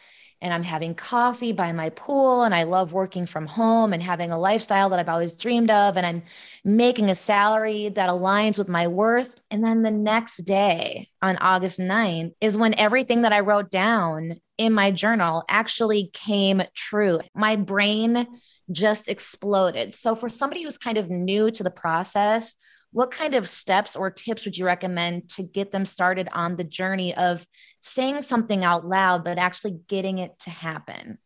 and 0.44 0.54
I'm 0.54 0.62
having 0.62 0.94
coffee 0.94 1.54
by 1.54 1.72
my 1.72 1.90
pool 1.90 2.44
and 2.44 2.54
I 2.54 2.64
love 2.64 2.92
working 2.92 3.26
from 3.26 3.48
home 3.48 3.94
and 3.94 4.04
having 4.04 4.34
a 4.34 4.38
lifestyle 4.38 4.90
that 4.90 5.00
I've 5.00 5.08
always 5.08 5.38
dreamed 5.38 5.72
of. 5.72 5.96
And 5.96 6.06
I'm 6.06 6.22
making 6.66 7.10
a 7.10 7.16
salary 7.16 7.88
that 7.90 8.10
aligns 8.10 8.58
with 8.58 8.68
my 8.68 8.88
worth. 8.88 9.40
And 9.50 9.64
then 9.64 9.84
the 9.84 9.90
next 9.90 10.40
day 10.40 11.08
on 11.22 11.38
August 11.38 11.80
9th 11.80 12.34
is 12.42 12.58
when 12.58 12.78
everything 12.78 13.22
that 13.22 13.32
I 13.32 13.40
wrote 13.40 13.72
down 13.72 14.36
in 14.58 14.74
my 14.74 14.92
journal 14.92 15.46
actually 15.48 16.10
came 16.12 16.62
true. 16.76 17.22
My 17.34 17.56
brain 17.56 18.28
just 18.70 19.08
exploded. 19.08 19.94
So, 19.94 20.14
for 20.14 20.28
somebody 20.28 20.64
who's 20.64 20.78
kind 20.78 20.98
of 20.98 21.10
new 21.10 21.52
to 21.52 21.64
the 21.64 21.72
process, 21.72 22.56
what 22.94 23.12
kind 23.12 23.36
of 23.36 23.50
steps 23.50 23.96
or 23.96 24.10
tips 24.10 24.46
would 24.46 24.58
you 24.58 24.66
recommend 24.66 25.30
to 25.32 25.44
get 25.44 25.72
them 25.72 25.84
started 25.84 26.30
on 26.32 26.56
the 26.56 26.64
journey 26.64 27.14
of 27.16 27.46
saying 27.82 28.22
something 28.22 28.64
out 28.64 28.88
loud, 28.88 29.24
but 29.24 29.38
actually 29.38 29.80
getting 29.88 30.20
it 30.20 30.38
to 30.40 30.50
happen? 30.50 31.18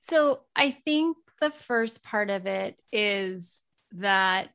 So, 0.00 0.40
I 0.56 0.70
think 0.70 1.16
the 1.40 1.50
first 1.50 2.02
part 2.02 2.30
of 2.30 2.46
it 2.46 2.76
is 2.92 3.62
that 3.92 4.50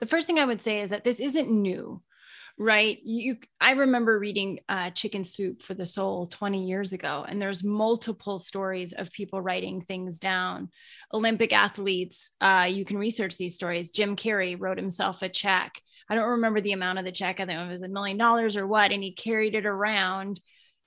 the 0.00 0.06
first 0.06 0.26
thing 0.26 0.38
I 0.38 0.44
would 0.44 0.60
say 0.60 0.80
is 0.80 0.90
that 0.90 1.04
this 1.04 1.20
isn't 1.20 1.50
new 1.50 2.02
right? 2.58 2.98
You 3.02 3.36
i 3.60 3.72
remember 3.72 4.18
reading 4.18 4.60
uh, 4.68 4.90
chicken 4.90 5.24
soup 5.24 5.62
for 5.62 5.74
the 5.74 5.86
soul 5.86 6.26
20 6.26 6.66
years 6.66 6.92
ago 6.92 7.24
and 7.26 7.40
there's 7.40 7.64
multiple 7.64 8.38
stories 8.38 8.92
of 8.92 9.10
people 9.10 9.40
writing 9.40 9.82
things 9.82 10.18
down. 10.18 10.68
Olympic 11.12 11.52
athletes 11.52 12.32
uh, 12.40 12.68
you 12.70 12.84
can 12.84 12.98
research 12.98 13.36
these 13.36 13.54
stories. 13.54 13.90
Jim 13.90 14.14
carrey 14.16 14.56
wrote 14.58 14.78
himself 14.78 15.22
a 15.22 15.28
check. 15.28 15.80
I 16.08 16.14
don't 16.14 16.30
remember 16.30 16.60
the 16.60 16.72
amount 16.72 16.98
of 16.98 17.04
the 17.04 17.12
check 17.12 17.40
i 17.40 17.46
think 17.46 17.58
it 17.58 17.72
was 17.72 17.82
a 17.82 17.88
million 17.88 18.18
dollars 18.18 18.56
or 18.56 18.66
what 18.66 18.92
and 18.92 19.02
he 19.02 19.12
carried 19.12 19.54
it 19.54 19.66
around 19.66 20.38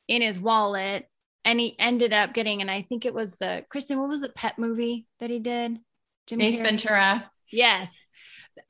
in 0.07 0.21
his 0.21 0.39
wallet 0.39 1.05
and 1.43 1.59
he 1.59 1.77
ended 1.79 2.13
up 2.13 2.33
getting 2.33 2.61
and 2.61 2.69
i 2.69 2.83
think 2.83 3.05
it 3.05 3.13
was 3.13 3.35
the 3.37 3.65
kristen 3.69 3.99
what 3.99 4.09
was 4.09 4.21
the 4.21 4.29
pet 4.29 4.57
movie 4.59 5.07
that 5.19 5.29
he 5.29 5.39
did? 5.39 5.79
Jim 6.27 6.41
ace 6.41 6.59
ventura. 6.59 7.29
Yes 7.51 7.97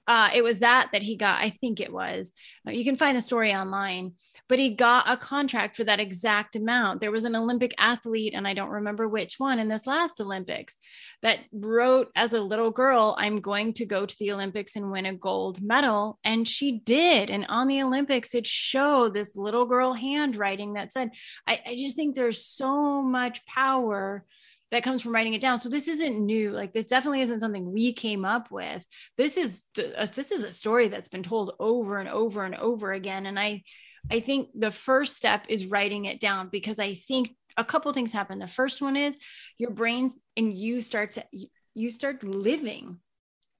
uh, 0.08 0.30
it 0.34 0.44
was 0.44 0.60
that 0.60 0.90
that 0.92 1.04
he 1.04 1.16
got 1.16 1.42
i 1.42 1.50
think 1.50 1.80
it 1.80 1.92
was 1.92 2.32
uh, 2.68 2.72
you 2.72 2.84
can 2.84 2.96
find 2.96 3.18
a 3.18 3.22
story 3.22 3.54
online 3.54 4.14
but 4.50 4.60
he 4.60 4.76
got 4.76 5.10
a 5.10 5.18
contract 5.18 5.76
for 5.76 5.84
that 5.84 6.00
exact 6.00 6.56
amount. 6.56 7.02
There 7.02 7.12
was 7.12 7.26
an 7.26 7.36
olympic 7.36 7.74
athlete 7.78 8.34
and 8.36 8.48
i 8.48 8.54
don't 8.54 8.70
remember 8.70 9.08
which 9.08 9.36
one 9.38 9.60
in 9.60 9.68
this 9.68 9.88
last 9.88 10.20
olympics 10.22 10.76
that 11.22 11.40
wrote 11.52 12.10
as 12.16 12.34
a 12.34 12.42
little 12.42 12.72
girl 12.72 13.16
i'm 13.20 13.42
going 13.42 13.74
to 13.74 13.86
go 13.86 14.06
to 14.06 14.16
the 14.20 14.32
olympics 14.32 14.76
and 14.76 14.92
win 14.92 15.06
a 15.06 15.14
gold 15.14 15.62
medal 15.62 16.20
and 16.24 16.48
she 16.48 16.80
did. 16.80 17.30
And 17.30 17.46
on 17.50 17.68
the 17.68 17.82
olympics 17.82 18.34
it 18.36 18.48
showed 18.48 19.14
this 19.14 19.36
little 19.36 19.66
girl 19.66 19.94
handwriting 19.94 20.74
that 20.74 20.92
said 20.92 21.12
i, 21.48 21.62
I 21.66 21.76
just 21.76 21.96
think 21.96 22.16
there's 22.16 22.44
so 22.44 23.02
much 23.02 23.46
power 23.46 24.26
that 24.72 24.84
comes 24.84 25.02
from 25.02 25.14
writing 25.14 25.34
it 25.34 25.42
down. 25.42 25.60
So 25.60 25.70
this 25.70 25.88
isn't 25.88 26.26
new. 26.26 26.52
Like 26.52 26.74
this 26.74 26.88
definitely 26.88 27.22
isn't 27.22 27.40
something 27.40 27.72
we 27.72 27.94
came 27.94 28.26
up 28.26 28.52
with. 28.52 28.86
This 29.18 29.38
is 29.38 29.66
uh, 29.78 30.06
this 30.14 30.32
is 30.32 30.44
a 30.44 30.52
story 30.52 30.88
that's 30.88 31.10
been 31.10 31.24
told 31.24 31.54
over 31.60 31.98
and 32.00 32.10
over 32.10 32.44
and 32.44 32.56
over 32.56 32.92
again. 32.92 33.26
And 33.26 33.40
I 33.40 33.64
I 34.12 34.20
think 34.20 34.50
the 34.54 34.72
first 34.72 35.16
step 35.16 35.46
is 35.50 35.68
writing 35.68 36.06
it 36.06 36.20
down 36.20 36.50
because 36.50 36.80
I 36.80 36.96
think 36.96 37.32
a 37.56 37.66
couple 37.66 37.92
things 37.94 38.14
happen. 38.14 38.40
The 38.40 38.48
first 38.48 38.82
one 38.82 38.96
is 38.96 39.18
your 39.58 39.72
brains 39.72 40.16
and 40.36 40.54
you 40.54 40.82
start 40.82 41.14
to 41.14 41.26
you 41.74 41.90
start 41.90 42.24
living 42.24 43.00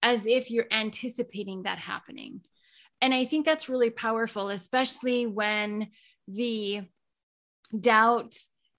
as 0.04 0.26
if 0.26 0.52
you're 0.52 0.68
anticipating 0.72 1.64
that 1.64 1.80
happening. 1.80 2.42
And 3.02 3.14
I 3.14 3.26
think 3.26 3.46
that's 3.46 3.70
really 3.70 3.90
powerful, 3.90 4.50
especially 4.50 5.26
when 5.26 5.90
the 6.28 6.82
doubt 7.78 8.36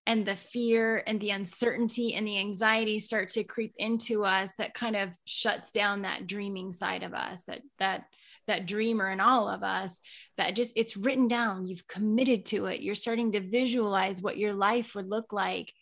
and 0.09 0.25
the 0.25 0.37
fear 0.37 1.03
and 1.07 1.21
the 1.21 1.31
uncertainty 1.31 2.15
and 2.15 2.27
the 2.27 2.39
anxiety 2.39 2.99
start 2.99 3.29
to 3.29 3.45
creep 3.45 3.75
into 3.77 4.25
us 4.25 4.53
that 4.57 4.73
kind 4.73 4.97
of 4.97 5.15
shuts 5.27 5.71
down 5.71 6.03
that 6.03 6.27
dreaming 6.27 6.73
side 6.73 7.03
of 7.03 7.13
us 7.13 7.43
that 7.43 7.61
that 7.79 8.05
that 8.47 8.67
dreamer 8.67 9.11
in 9.11 9.21
all 9.21 9.51
of 9.51 9.63
us 9.63 10.01
that 10.39 10.57
just 10.57 10.73
it's 10.75 10.97
written 10.97 11.29
down. 11.29 11.67
You've 11.67 11.87
committed 11.87 12.47
to 12.47 12.65
it. 12.67 12.81
You're 12.81 12.95
starting 12.95 13.33
to 13.33 13.41
visualize 13.41 14.23
what 14.23 14.39
your 14.39 14.55
life 14.55 14.95
would 14.95 15.11
look 15.11 15.31
like 15.31 15.75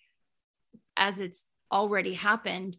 as 0.96 1.20
it's 1.20 1.44
already 1.70 2.14
happened. 2.14 2.76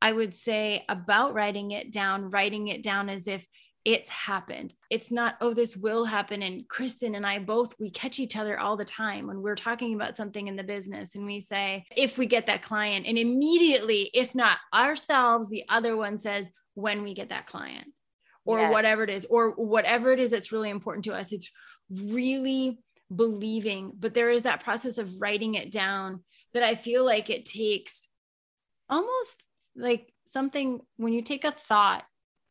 I 0.00 0.12
would 0.12 0.34
say 0.34 0.84
about 0.88 1.34
writing 1.34 1.72
it 1.72 1.90
down 1.90 2.30
writing 2.30 2.68
it 2.68 2.84
down 2.84 3.08
as 3.08 3.26
if 3.26 3.44
it's 3.84 4.08
happened. 4.08 4.74
It's 4.88 5.10
not, 5.10 5.36
oh, 5.40 5.52
this 5.52 5.76
will 5.76 6.06
happen. 6.06 6.42
And 6.42 6.66
Kristen 6.68 7.14
and 7.14 7.26
I 7.26 7.38
both, 7.38 7.74
we 7.78 7.90
catch 7.90 8.18
each 8.18 8.36
other 8.36 8.58
all 8.58 8.76
the 8.76 8.84
time 8.84 9.26
when 9.26 9.42
we're 9.42 9.54
talking 9.54 9.94
about 9.94 10.16
something 10.16 10.48
in 10.48 10.56
the 10.56 10.62
business 10.62 11.14
and 11.14 11.26
we 11.26 11.40
say, 11.40 11.84
if 11.94 12.16
we 12.16 12.26
get 12.26 12.46
that 12.46 12.62
client, 12.62 13.06
and 13.06 13.18
immediately, 13.18 14.10
if 14.14 14.34
not 14.34 14.58
ourselves, 14.72 15.50
the 15.50 15.64
other 15.68 15.96
one 15.96 16.18
says, 16.18 16.50
when 16.74 17.02
we 17.02 17.14
get 17.14 17.28
that 17.28 17.46
client 17.46 17.88
or 18.46 18.58
yes. 18.58 18.72
whatever 18.72 19.04
it 19.04 19.10
is, 19.10 19.26
or 19.26 19.50
whatever 19.50 20.12
it 20.12 20.18
is 20.18 20.30
that's 20.30 20.52
really 20.52 20.70
important 20.70 21.04
to 21.04 21.14
us. 21.14 21.32
It's 21.32 21.50
really 21.90 22.80
believing, 23.14 23.92
but 23.98 24.14
there 24.14 24.30
is 24.30 24.42
that 24.42 24.64
process 24.64 24.98
of 24.98 25.20
writing 25.20 25.54
it 25.54 25.70
down 25.70 26.24
that 26.52 26.62
I 26.62 26.74
feel 26.74 27.04
like 27.04 27.30
it 27.30 27.44
takes 27.44 28.08
almost 28.88 29.42
like 29.76 30.12
something 30.26 30.80
when 30.96 31.12
you 31.12 31.22
take 31.22 31.44
a 31.44 31.52
thought 31.52 32.04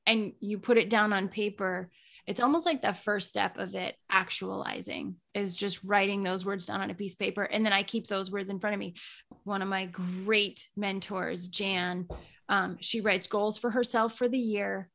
and 0.05 0.33
you 0.39 0.59
put 0.59 0.77
it 0.77 0.89
down 0.89 1.13
on 1.13 1.27
paper 1.27 1.89
it's 2.25 2.41
almost 2.41 2.65
like 2.65 2.81
the 2.81 2.93
first 2.93 3.29
step 3.29 3.57
of 3.57 3.75
it 3.75 3.95
actualizing 4.09 5.15
is 5.33 5.55
just 5.55 5.83
writing 5.83 6.23
those 6.23 6.45
words 6.45 6.65
down 6.65 6.81
on 6.81 6.89
a 6.89 6.95
piece 6.95 7.13
of 7.13 7.19
paper. 7.19 7.43
And 7.43 7.65
then 7.65 7.73
i 7.73 7.83
keep 7.83 8.07
those 8.07 8.31
words 8.31 8.49
in 8.49 8.59
front 8.59 8.73
of 8.73 8.79
me. 8.79 8.95
One 9.43 9.61
of 9.61 9.67
my 9.67 9.87
great 9.87 10.67
mentors 10.75 11.47
jan 11.47 12.07
um, 12.49 12.77
she 12.79 13.01
writes 13.01 13.27
goals 13.27 13.57
for 13.57 13.69
herself 13.71 14.17
for 14.17 14.27
the 14.27 14.39
year. 14.39 14.89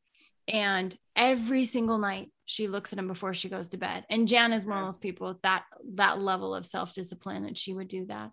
And 0.46 0.94
every 1.16 1.64
single 1.64 1.98
night 1.98 2.30
she 2.46 2.68
looks 2.68 2.92
at 2.92 2.96
them 2.96 3.08
before 3.08 3.34
she 3.34 3.50
goes 3.50 3.68
to 3.68 3.76
bed. 3.76 4.04
And 4.08 4.28
jan 4.28 4.52
is 4.52 4.64
one 4.64 4.78
of 4.78 4.84
those 4.86 4.96
people 4.96 5.28
with 5.28 5.42
that 5.42 5.64
that 5.94 6.20
level 6.20 6.54
of 6.54 6.64
self-discipline 6.64 7.44
that 7.44 7.58
she 7.58 7.74
would 7.74 7.88
do 7.88 8.06
that 8.06 8.30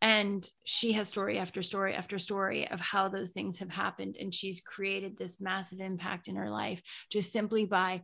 and 0.00 0.46
she 0.64 0.92
has 0.92 1.08
story 1.08 1.38
after 1.38 1.62
story 1.62 1.94
after 1.94 2.18
story 2.18 2.68
of 2.70 2.78
how 2.80 3.08
those 3.08 3.30
things 3.30 3.58
have 3.58 3.70
happened. 3.70 4.16
And 4.18 4.32
she's 4.32 4.60
created 4.60 5.16
this 5.16 5.40
massive 5.40 5.80
impact 5.80 6.28
in 6.28 6.36
her 6.36 6.50
life 6.50 6.82
just 7.10 7.32
simply 7.32 7.64
by 7.64 8.02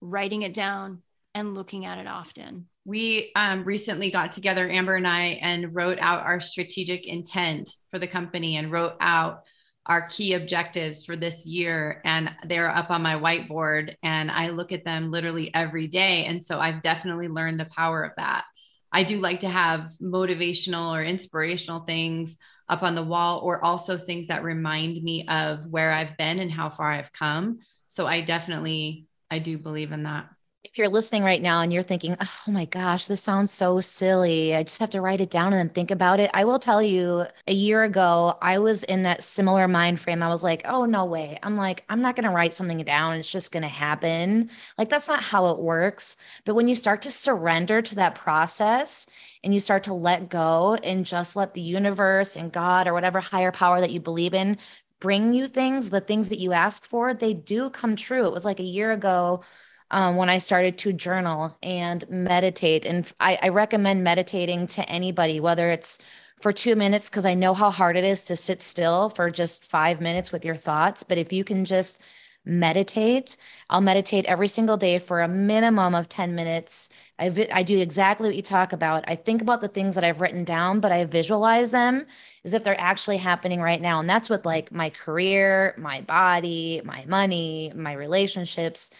writing 0.00 0.42
it 0.42 0.54
down 0.54 1.02
and 1.34 1.54
looking 1.54 1.86
at 1.86 1.98
it 1.98 2.06
often. 2.06 2.66
We 2.84 3.30
um, 3.36 3.64
recently 3.64 4.10
got 4.10 4.32
together 4.32 4.68
amber 4.68 4.96
and 4.96 5.06
i 5.06 5.38
and 5.42 5.74
wrote 5.74 5.98
out 6.00 6.24
our 6.24 6.40
strategic 6.40 7.06
intent 7.06 7.70
for 7.90 7.98
the 7.98 8.08
company 8.08 8.56
and 8.56 8.72
wrote 8.72 8.94
out 9.00 9.42
our 9.86 10.08
key 10.08 10.34
objectives 10.34 11.04
for 11.04 11.16
this 11.16 11.46
year. 11.46 12.02
And 12.04 12.30
they're 12.46 12.74
up 12.74 12.90
on 12.90 13.02
my 13.02 13.14
whiteboard 13.14 13.94
and 14.02 14.30
i 14.30 14.48
look 14.48 14.72
at 14.72 14.84
them 14.84 15.10
literally 15.10 15.54
every 15.54 15.86
day. 15.86 16.24
And 16.26 16.42
so 16.42 16.58
i've 16.58 16.82
definitely 16.82 17.28
learned 17.28 17.60
the 17.60 17.68
power 17.76 18.02
of 18.02 18.12
that 18.16 18.44
I 18.92 19.04
do 19.04 19.18
like 19.18 19.40
to 19.40 19.48
have 19.48 19.90
motivational 20.02 20.96
or 20.96 21.02
inspirational 21.04 21.80
things 21.80 22.38
up 22.68 22.82
on 22.82 22.94
the 22.94 23.02
wall, 23.02 23.40
or 23.40 23.64
also 23.64 23.96
things 23.96 24.28
that 24.28 24.44
remind 24.44 25.02
me 25.02 25.26
of 25.28 25.66
where 25.66 25.90
I've 25.90 26.16
been 26.16 26.38
and 26.38 26.52
how 26.52 26.70
far 26.70 26.92
I've 26.92 27.12
come. 27.12 27.58
So 27.88 28.06
I 28.06 28.20
definitely, 28.20 29.06
I 29.28 29.40
do 29.40 29.58
believe 29.58 29.90
in 29.90 30.04
that 30.04 30.28
if 30.62 30.76
you're 30.76 30.88
listening 30.88 31.24
right 31.24 31.40
now 31.40 31.62
and 31.62 31.72
you're 31.72 31.82
thinking, 31.82 32.14
oh 32.20 32.50
my 32.50 32.66
gosh, 32.66 33.06
this 33.06 33.22
sounds 33.22 33.50
so 33.50 33.80
silly, 33.80 34.54
I 34.54 34.62
just 34.62 34.78
have 34.78 34.90
to 34.90 35.00
write 35.00 35.22
it 35.22 35.30
down 35.30 35.54
and 35.54 35.58
then 35.58 35.70
think 35.70 35.90
about 35.90 36.20
it. 36.20 36.30
I 36.34 36.44
will 36.44 36.58
tell 36.58 36.82
you, 36.82 37.24
a 37.46 37.52
year 37.52 37.82
ago, 37.82 38.36
I 38.42 38.58
was 38.58 38.84
in 38.84 39.02
that 39.02 39.24
similar 39.24 39.66
mind 39.68 40.00
frame. 40.00 40.22
I 40.22 40.28
was 40.28 40.44
like, 40.44 40.62
oh, 40.66 40.84
no 40.84 41.06
way. 41.06 41.38
I'm 41.42 41.56
like, 41.56 41.84
I'm 41.88 42.02
not 42.02 42.14
going 42.14 42.24
to 42.24 42.34
write 42.34 42.52
something 42.52 42.84
down. 42.84 43.16
It's 43.16 43.32
just 43.32 43.52
going 43.52 43.62
to 43.62 43.68
happen. 43.68 44.50
Like, 44.76 44.90
that's 44.90 45.08
not 45.08 45.22
how 45.22 45.48
it 45.48 45.58
works. 45.58 46.18
But 46.44 46.54
when 46.54 46.68
you 46.68 46.74
start 46.74 47.00
to 47.02 47.10
surrender 47.10 47.80
to 47.80 47.94
that 47.94 48.14
process 48.14 49.06
and 49.42 49.54
you 49.54 49.60
start 49.60 49.84
to 49.84 49.94
let 49.94 50.28
go 50.28 50.74
and 50.82 51.06
just 51.06 51.36
let 51.36 51.54
the 51.54 51.62
universe 51.62 52.36
and 52.36 52.52
God 52.52 52.86
or 52.86 52.92
whatever 52.92 53.20
higher 53.20 53.52
power 53.52 53.80
that 53.80 53.92
you 53.92 54.00
believe 54.00 54.34
in 54.34 54.58
bring 55.00 55.32
you 55.32 55.48
things, 55.48 55.88
the 55.88 56.00
things 56.02 56.28
that 56.28 56.38
you 56.38 56.52
ask 56.52 56.84
for, 56.84 57.14
they 57.14 57.32
do 57.32 57.70
come 57.70 57.96
true. 57.96 58.26
It 58.26 58.34
was 58.34 58.44
like 58.44 58.60
a 58.60 58.64
year 58.64 58.92
ago 58.92 59.42
um, 59.90 60.16
when 60.16 60.28
I 60.28 60.38
started 60.38 60.78
to 60.78 60.92
journal 60.92 61.56
and 61.62 62.08
meditate. 62.08 62.84
And 62.84 63.10
I, 63.20 63.38
I 63.42 63.48
recommend 63.48 64.04
meditating 64.04 64.66
to 64.68 64.88
anybody, 64.88 65.40
whether 65.40 65.70
it's 65.70 66.00
for 66.40 66.52
two 66.52 66.76
minutes, 66.76 67.10
because 67.10 67.26
I 67.26 67.34
know 67.34 67.54
how 67.54 67.70
hard 67.70 67.96
it 67.96 68.04
is 68.04 68.24
to 68.24 68.36
sit 68.36 68.62
still 68.62 69.10
for 69.10 69.30
just 69.30 69.64
five 69.64 70.00
minutes 70.00 70.32
with 70.32 70.44
your 70.44 70.56
thoughts. 70.56 71.02
But 71.02 71.18
if 71.18 71.32
you 71.32 71.44
can 71.44 71.64
just 71.64 72.00
meditate, 72.46 73.36
I'll 73.68 73.82
meditate 73.82 74.24
every 74.24 74.48
single 74.48 74.78
day 74.78 74.98
for 74.98 75.20
a 75.20 75.28
minimum 75.28 75.94
of 75.94 76.08
10 76.08 76.34
minutes. 76.34 76.88
I, 77.18 77.28
vi- 77.28 77.50
I 77.52 77.62
do 77.62 77.78
exactly 77.78 78.28
what 78.28 78.36
you 78.36 78.42
talk 78.42 78.72
about. 78.72 79.04
I 79.06 79.16
think 79.16 79.42
about 79.42 79.60
the 79.60 79.68
things 79.68 79.94
that 79.94 80.04
I've 80.04 80.22
written 80.22 80.44
down, 80.44 80.80
but 80.80 80.90
I 80.90 81.04
visualize 81.04 81.70
them 81.70 82.06
as 82.44 82.54
if 82.54 82.64
they're 82.64 82.80
actually 82.80 83.18
happening 83.18 83.60
right 83.60 83.80
now. 83.80 84.00
And 84.00 84.08
that's 84.08 84.30
with 84.30 84.46
like 84.46 84.72
my 84.72 84.88
career, 84.88 85.74
my 85.76 86.00
body, 86.00 86.80
my 86.84 87.04
money, 87.06 87.72
my 87.74 87.92
relationships 87.92 88.90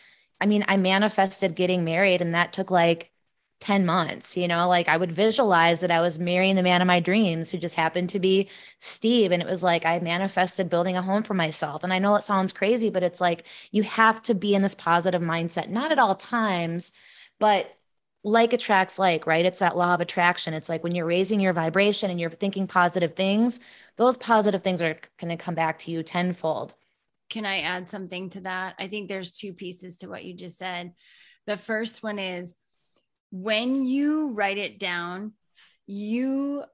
I 0.41 0.47
mean, 0.47 0.65
I 0.69 0.77
manifested 0.77 1.55
getting 1.55 1.85
married 1.85 2.23
and 2.23 2.35
that 2.35 2.53
took 2.53 2.71
like 2.71 3.13
10 3.61 3.85
months, 3.85 4.37
you 4.37 4.49
know, 4.49 4.69
like 4.69 4.89
I 4.89 4.97
would 4.97 5.13
visualize 5.13 5.81
that 5.83 5.91
I 5.91 6.01
was 6.01 6.19
marrying 6.19 6.57
the 6.57 6.63
man 6.63 6.81
of 6.81 6.87
my 6.87 6.99
dreams 7.01 7.51
who 7.51 7.59
just 7.59 7.75
happened 7.75 8.09
to 8.11 8.19
be 8.19 8.49
Steve. 8.79 9.33
And 9.33 9.43
it 9.43 9.49
was 9.49 9.63
like 9.63 9.85
I 9.85 9.99
manifested 10.01 10.71
building 10.71 10.97
a 10.97 11.03
home 11.03 11.23
for 11.23 11.35
myself. 11.35 11.85
And 11.85 11.93
I 11.93 11.99
know 11.99 12.15
it 12.17 12.23
sounds 12.23 12.55
crazy, 12.55 12.89
but 12.91 13.03
it's 13.03 13.21
like 13.21 13.47
you 13.71 13.83
have 13.83 14.23
to 14.23 14.35
be 14.35 14.55
in 14.55 14.63
this 14.63 14.75
positive 14.75 15.21
mindset, 15.23 15.69
not 15.69 15.93
at 15.93 15.99
all 15.99 16.15
times, 16.15 16.93
but 17.39 17.77
like 18.23 18.53
attracts 18.53 18.99
like, 18.99 19.27
right? 19.27 19.45
It's 19.47 19.59
that 19.61 19.77
law 19.77 19.95
of 19.95 20.01
attraction. 20.01 20.55
It's 20.55 20.69
like 20.69 20.83
when 20.83 20.95
you're 20.95 21.07
raising 21.07 21.41
your 21.41 21.53
vibration 21.53 22.11
and 22.11 22.21
you're 22.21 22.31
thinking 22.31 22.67
positive 22.67 23.15
things, 23.15 23.61
those 23.97 24.17
positive 24.17 24.63
things 24.63 24.83
are 24.83 24.97
going 25.19 25.31
to 25.37 25.43
come 25.43 25.55
back 25.55 25.79
to 25.81 25.91
you 25.91 26.03
tenfold 26.03 26.75
can 27.31 27.47
I 27.47 27.61
add 27.61 27.89
something 27.89 28.29
to 28.31 28.41
that? 28.41 28.75
I 28.79 28.89
think 28.89 29.09
there's 29.09 29.33
two 29.33 29.55
pieces 29.55 29.99
to 29.99 30.09
what 30.09 30.25
you 30.25 30.35
just 30.35 30.59
said. 30.59 30.93
The 31.47 31.57
first 31.57 32.03
one 32.03 32.19
is 32.19 32.57
when 33.31 33.87
you 33.87 34.33
write 34.33 34.59
it 34.59 34.79
down, 34.79 35.33
you 35.87 36.65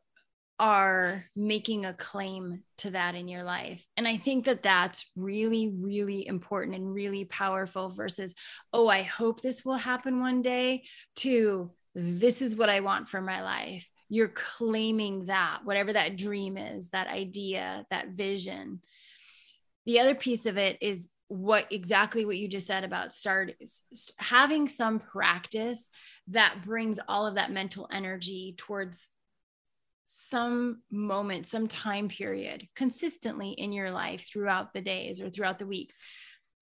are 0.59 1.27
making 1.37 1.85
a 1.85 1.93
claim 1.93 2.63
to 2.79 2.91
that 2.91 3.15
in 3.15 3.29
your 3.29 3.43
life. 3.43 3.85
And 3.99 4.09
I 4.09 4.17
think 4.17 4.47
that 4.47 4.63
that's 4.63 5.11
really, 5.15 5.71
really 5.79 6.27
important 6.27 6.75
and 6.77 6.95
really 6.95 7.27
powerful 7.27 7.91
versus, 7.91 8.35
oh, 8.73 8.89
I 8.89 9.03
hope 9.03 9.43
this 9.43 9.65
will 9.65 9.77
happen 9.77 10.19
one 10.21 10.41
day, 10.41 10.85
to 11.17 11.71
this 11.95 12.41
is 12.41 12.57
what 12.57 12.71
I 12.71 12.81
want 12.81 13.09
for 13.09 13.21
my 13.21 13.43
life. 13.43 13.89
You're 14.09 14.29
claiming 14.29 15.27
that, 15.27 15.61
whatever 15.65 15.93
that 15.93 16.17
dream 16.17 16.57
is, 16.57 16.89
that 16.91 17.09
idea, 17.09 17.85
that 17.91 18.11
vision 18.11 18.81
the 19.87 20.01
other 20.01 20.15
piece 20.15 20.47
of 20.47 20.59
it 20.59 20.79
is 20.81 21.09
what 21.29 21.67
exactly 21.71 22.25
what 22.25 22.37
you 22.37 22.47
just 22.47 22.67
said 22.67 22.85
about 22.85 23.13
start 23.13 23.55
having 24.19 24.69
some 24.69 25.01
practice 25.01 25.89
that 26.29 26.63
brings 26.65 27.01
all 27.09 27.27
of 27.27 27.35
that 27.35 27.51
mental 27.51 27.89
energy 27.91 28.55
towards 28.57 29.09
some 30.07 30.83
moment, 30.91 31.47
some 31.47 31.67
time 31.67 32.09
period 32.09 32.69
consistently 32.77 33.51
in 33.51 33.73
your 33.73 33.91
life 33.91 34.29
throughout 34.29 34.73
the 34.73 34.81
days 34.81 35.21
or 35.21 35.31
throughout 35.31 35.59
the 35.59 35.67
weeks. 35.67 35.97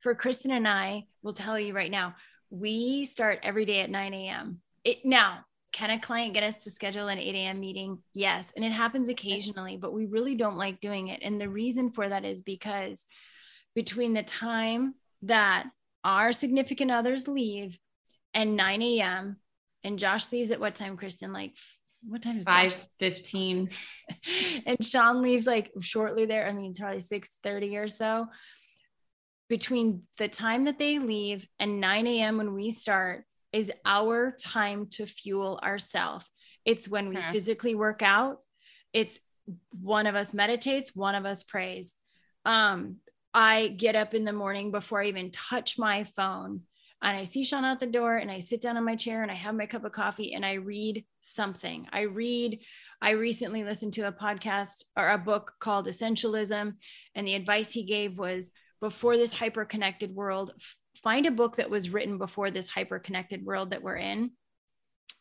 For 0.00 0.14
Kristen 0.14 0.50
and 0.50 0.66
I, 0.66 1.04
will 1.22 1.34
tell 1.34 1.58
you 1.58 1.74
right 1.74 1.90
now, 1.90 2.14
we 2.50 3.04
start 3.04 3.40
every 3.42 3.64
day 3.64 3.80
at 3.80 3.90
9 3.90 4.14
a.m. 4.14 4.60
It 4.82 5.04
now 5.04 5.44
can 5.74 5.90
a 5.90 5.98
client 5.98 6.34
get 6.34 6.44
us 6.44 6.62
to 6.62 6.70
schedule 6.70 7.08
an 7.08 7.18
8 7.18 7.34
a.m. 7.34 7.58
meeting? 7.58 7.98
Yes. 8.12 8.46
And 8.54 8.64
it 8.64 8.70
happens 8.70 9.08
occasionally, 9.08 9.76
but 9.76 9.92
we 9.92 10.06
really 10.06 10.36
don't 10.36 10.56
like 10.56 10.80
doing 10.80 11.08
it. 11.08 11.18
And 11.20 11.40
the 11.40 11.48
reason 11.48 11.90
for 11.90 12.08
that 12.08 12.24
is 12.24 12.42
because 12.42 13.04
between 13.74 14.14
the 14.14 14.22
time 14.22 14.94
that 15.22 15.66
our 16.04 16.32
significant 16.32 16.92
others 16.92 17.26
leave 17.26 17.76
and 18.32 18.56
9 18.56 18.82
a.m. 18.82 19.36
and 19.82 19.98
Josh 19.98 20.30
leaves 20.30 20.52
at 20.52 20.60
what 20.60 20.76
time, 20.76 20.96
Kristen? 20.96 21.32
Like 21.32 21.56
what 22.06 22.22
time 22.22 22.38
is 22.38 22.44
5 22.44 22.86
15 23.00 23.70
and 24.66 24.84
Sean 24.84 25.22
leaves 25.22 25.44
like 25.44 25.72
shortly 25.80 26.24
there. 26.24 26.46
I 26.46 26.52
mean, 26.52 26.70
it's 26.70 26.78
probably 26.78 27.00
6 27.00 27.36
30 27.42 27.76
or 27.78 27.88
so. 27.88 28.28
Between 29.48 30.02
the 30.18 30.28
time 30.28 30.66
that 30.66 30.78
they 30.78 31.00
leave 31.00 31.48
and 31.58 31.80
9 31.80 32.06
a.m. 32.06 32.38
when 32.38 32.54
we 32.54 32.70
start, 32.70 33.24
is 33.54 33.70
our 33.84 34.32
time 34.32 34.88
to 34.88 35.06
fuel 35.06 35.60
ourselves. 35.62 36.28
It's 36.64 36.88
when 36.88 37.08
we 37.08 37.16
huh. 37.16 37.32
physically 37.32 37.74
work 37.74 38.02
out. 38.02 38.40
It's 38.92 39.20
one 39.70 40.06
of 40.06 40.14
us 40.14 40.34
meditates, 40.34 40.96
one 40.96 41.14
of 41.14 41.24
us 41.24 41.42
prays. 41.42 41.94
Um, 42.44 42.96
I 43.32 43.68
get 43.68 43.94
up 43.94 44.14
in 44.14 44.24
the 44.24 44.32
morning 44.32 44.70
before 44.70 45.02
I 45.02 45.06
even 45.06 45.30
touch 45.30 45.78
my 45.78 46.04
phone 46.04 46.62
and 47.04 47.16
I 47.16 47.24
see 47.24 47.44
Sean 47.44 47.64
out 47.64 47.80
the 47.80 47.86
door 47.86 48.16
and 48.16 48.30
I 48.30 48.38
sit 48.38 48.62
down 48.62 48.78
in 48.78 48.84
my 48.84 48.96
chair 48.96 49.22
and 49.22 49.30
I 49.30 49.34
have 49.34 49.54
my 49.54 49.66
cup 49.66 49.84
of 49.84 49.92
coffee 49.92 50.32
and 50.32 50.44
I 50.44 50.54
read 50.54 51.04
something. 51.20 51.86
I 51.92 52.02
read, 52.02 52.60
I 53.02 53.10
recently 53.10 53.62
listened 53.62 53.92
to 53.94 54.08
a 54.08 54.12
podcast 54.12 54.84
or 54.96 55.10
a 55.10 55.18
book 55.18 55.52
called 55.60 55.86
Essentialism. 55.86 56.74
And 57.14 57.26
the 57.26 57.34
advice 57.34 57.72
he 57.72 57.84
gave 57.84 58.18
was 58.18 58.52
before 58.80 59.18
this 59.18 59.34
hyper 59.34 59.66
connected 59.66 60.14
world, 60.14 60.52
find 61.04 61.26
a 61.26 61.30
book 61.30 61.56
that 61.56 61.70
was 61.70 61.90
written 61.90 62.18
before 62.18 62.50
this 62.50 62.68
hyper 62.68 62.98
connected 62.98 63.44
world 63.44 63.70
that 63.70 63.82
we're 63.82 63.96
in 63.96 64.32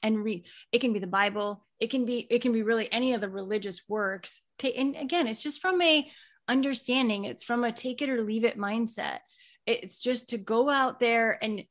and 0.02 0.24
read. 0.24 0.46
It 0.72 0.80
can 0.80 0.94
be 0.94 1.00
the 1.00 1.08
Bible. 1.08 1.66
It 1.80 1.92
can 1.92 2.06
be, 2.06 2.26
it 2.30 2.42
can 2.42 2.54
be 2.54 2.64
really 2.64 2.92
any 2.92 3.14
of 3.14 3.22
the 3.22 3.30
religious 3.30 3.82
works. 3.88 4.42
And 4.64 4.96
again, 4.96 5.28
it's 5.28 5.44
just 5.44 5.62
from 5.62 5.82
a 5.82 6.10
understanding. 6.48 7.26
It's 7.26 7.44
from 7.44 7.64
a 7.64 7.72
take 7.72 8.02
it 8.02 8.10
or 8.10 8.22
leave 8.22 8.46
it 8.46 8.58
mindset. 8.58 9.20
It's 9.66 10.00
just 10.00 10.30
to 10.30 10.38
go 10.38 10.70
out 10.70 11.00
there 11.00 11.38
and 11.42 11.64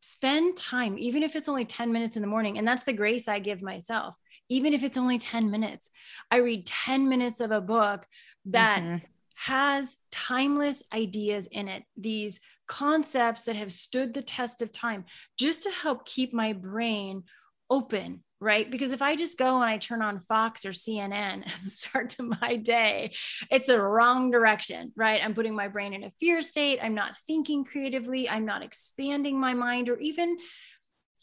spend 0.00 0.56
time, 0.56 0.98
even 0.98 1.22
if 1.22 1.36
it's 1.36 1.48
only 1.48 1.64
10 1.64 1.92
minutes 1.92 2.16
in 2.16 2.22
the 2.22 2.28
morning. 2.28 2.58
And 2.58 2.66
that's 2.66 2.84
the 2.84 2.92
grace 2.92 3.28
I 3.28 3.38
give 3.38 3.62
myself. 3.62 4.16
Even 4.48 4.72
if 4.72 4.82
it's 4.82 4.98
only 4.98 5.18
10 5.18 5.50
minutes, 5.50 5.88
I 6.30 6.38
read 6.38 6.66
10 6.66 7.08
minutes 7.08 7.40
of 7.40 7.52
a 7.52 7.60
book 7.60 8.06
that 8.46 8.82
mm-hmm. 8.82 8.96
has 9.34 9.96
timeless 10.10 10.82
ideas 10.92 11.46
in 11.50 11.68
it, 11.68 11.84
these 11.96 12.40
concepts 12.70 13.42
that 13.42 13.56
have 13.56 13.72
stood 13.72 14.14
the 14.14 14.22
test 14.22 14.62
of 14.62 14.72
time, 14.72 15.04
just 15.36 15.64
to 15.64 15.70
help 15.70 16.06
keep 16.06 16.32
my 16.32 16.52
brain 16.54 17.24
open 17.68 18.22
right? 18.40 18.70
Because 18.70 18.92
if 18.92 19.02
I 19.02 19.16
just 19.16 19.38
go 19.38 19.56
and 19.56 19.64
I 19.64 19.76
turn 19.76 20.00
on 20.00 20.20
Fox 20.20 20.64
or 20.64 20.70
CNN 20.70 21.46
as 21.52 21.60
the 21.60 21.70
start 21.70 22.08
to 22.10 22.22
my 22.22 22.56
day, 22.56 23.12
it's 23.50 23.68
a 23.68 23.80
wrong 23.80 24.30
direction, 24.30 24.92
right? 24.96 25.20
I'm 25.22 25.34
putting 25.34 25.54
my 25.54 25.68
brain 25.68 25.92
in 25.92 26.04
a 26.04 26.12
fear 26.18 26.40
state. 26.40 26.78
I'm 26.82 26.94
not 26.94 27.18
thinking 27.26 27.64
creatively. 27.64 28.28
I'm 28.28 28.46
not 28.46 28.62
expanding 28.62 29.38
my 29.38 29.54
mind 29.54 29.88
or 29.88 29.98
even 29.98 30.38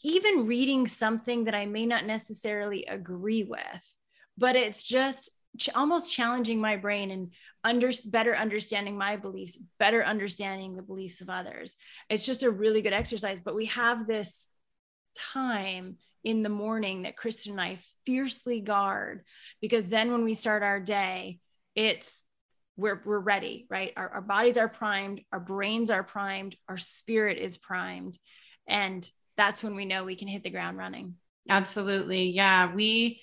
even 0.04 0.46
reading 0.46 0.86
something 0.86 1.44
that 1.44 1.56
I 1.56 1.66
may 1.66 1.84
not 1.84 2.06
necessarily 2.06 2.84
agree 2.84 3.42
with, 3.42 3.96
but 4.36 4.54
it's 4.54 4.84
just 4.84 5.28
ch- 5.56 5.70
almost 5.74 6.12
challenging 6.12 6.60
my 6.60 6.76
brain 6.76 7.10
and 7.10 7.32
under 7.64 7.90
better 8.06 8.36
understanding 8.36 8.96
my 8.96 9.16
beliefs, 9.16 9.58
better 9.78 10.04
understanding 10.04 10.76
the 10.76 10.82
beliefs 10.82 11.20
of 11.20 11.30
others. 11.30 11.76
It's 12.08 12.26
just 12.26 12.42
a 12.42 12.50
really 12.50 12.82
good 12.82 12.92
exercise, 12.92 13.40
but 13.40 13.54
we 13.54 13.66
have 13.66 14.06
this 14.06 14.46
time 15.14 15.96
in 16.24 16.42
the 16.42 16.48
morning 16.48 17.02
that 17.02 17.16
Kristen 17.16 17.52
and 17.52 17.60
I 17.60 17.78
fiercely 18.04 18.60
guard 18.60 19.24
because 19.60 19.86
then 19.86 20.12
when 20.12 20.24
we 20.24 20.34
start 20.34 20.62
our 20.62 20.80
day, 20.80 21.40
it's 21.74 22.22
we're, 22.76 23.02
we're 23.04 23.18
ready, 23.18 23.66
right? 23.68 23.92
Our, 23.96 24.08
our 24.08 24.20
bodies 24.20 24.56
are 24.56 24.68
primed, 24.68 25.22
our 25.32 25.40
brains 25.40 25.90
are 25.90 26.04
primed, 26.04 26.56
our 26.68 26.78
spirit 26.78 27.38
is 27.38 27.58
primed. 27.58 28.16
And 28.68 29.08
that's 29.36 29.64
when 29.64 29.74
we 29.74 29.84
know 29.84 30.04
we 30.04 30.16
can 30.16 30.28
hit 30.28 30.44
the 30.44 30.50
ground 30.50 30.78
running. 30.78 31.14
Absolutely. 31.48 32.30
Yeah. 32.30 32.72
We, 32.72 33.22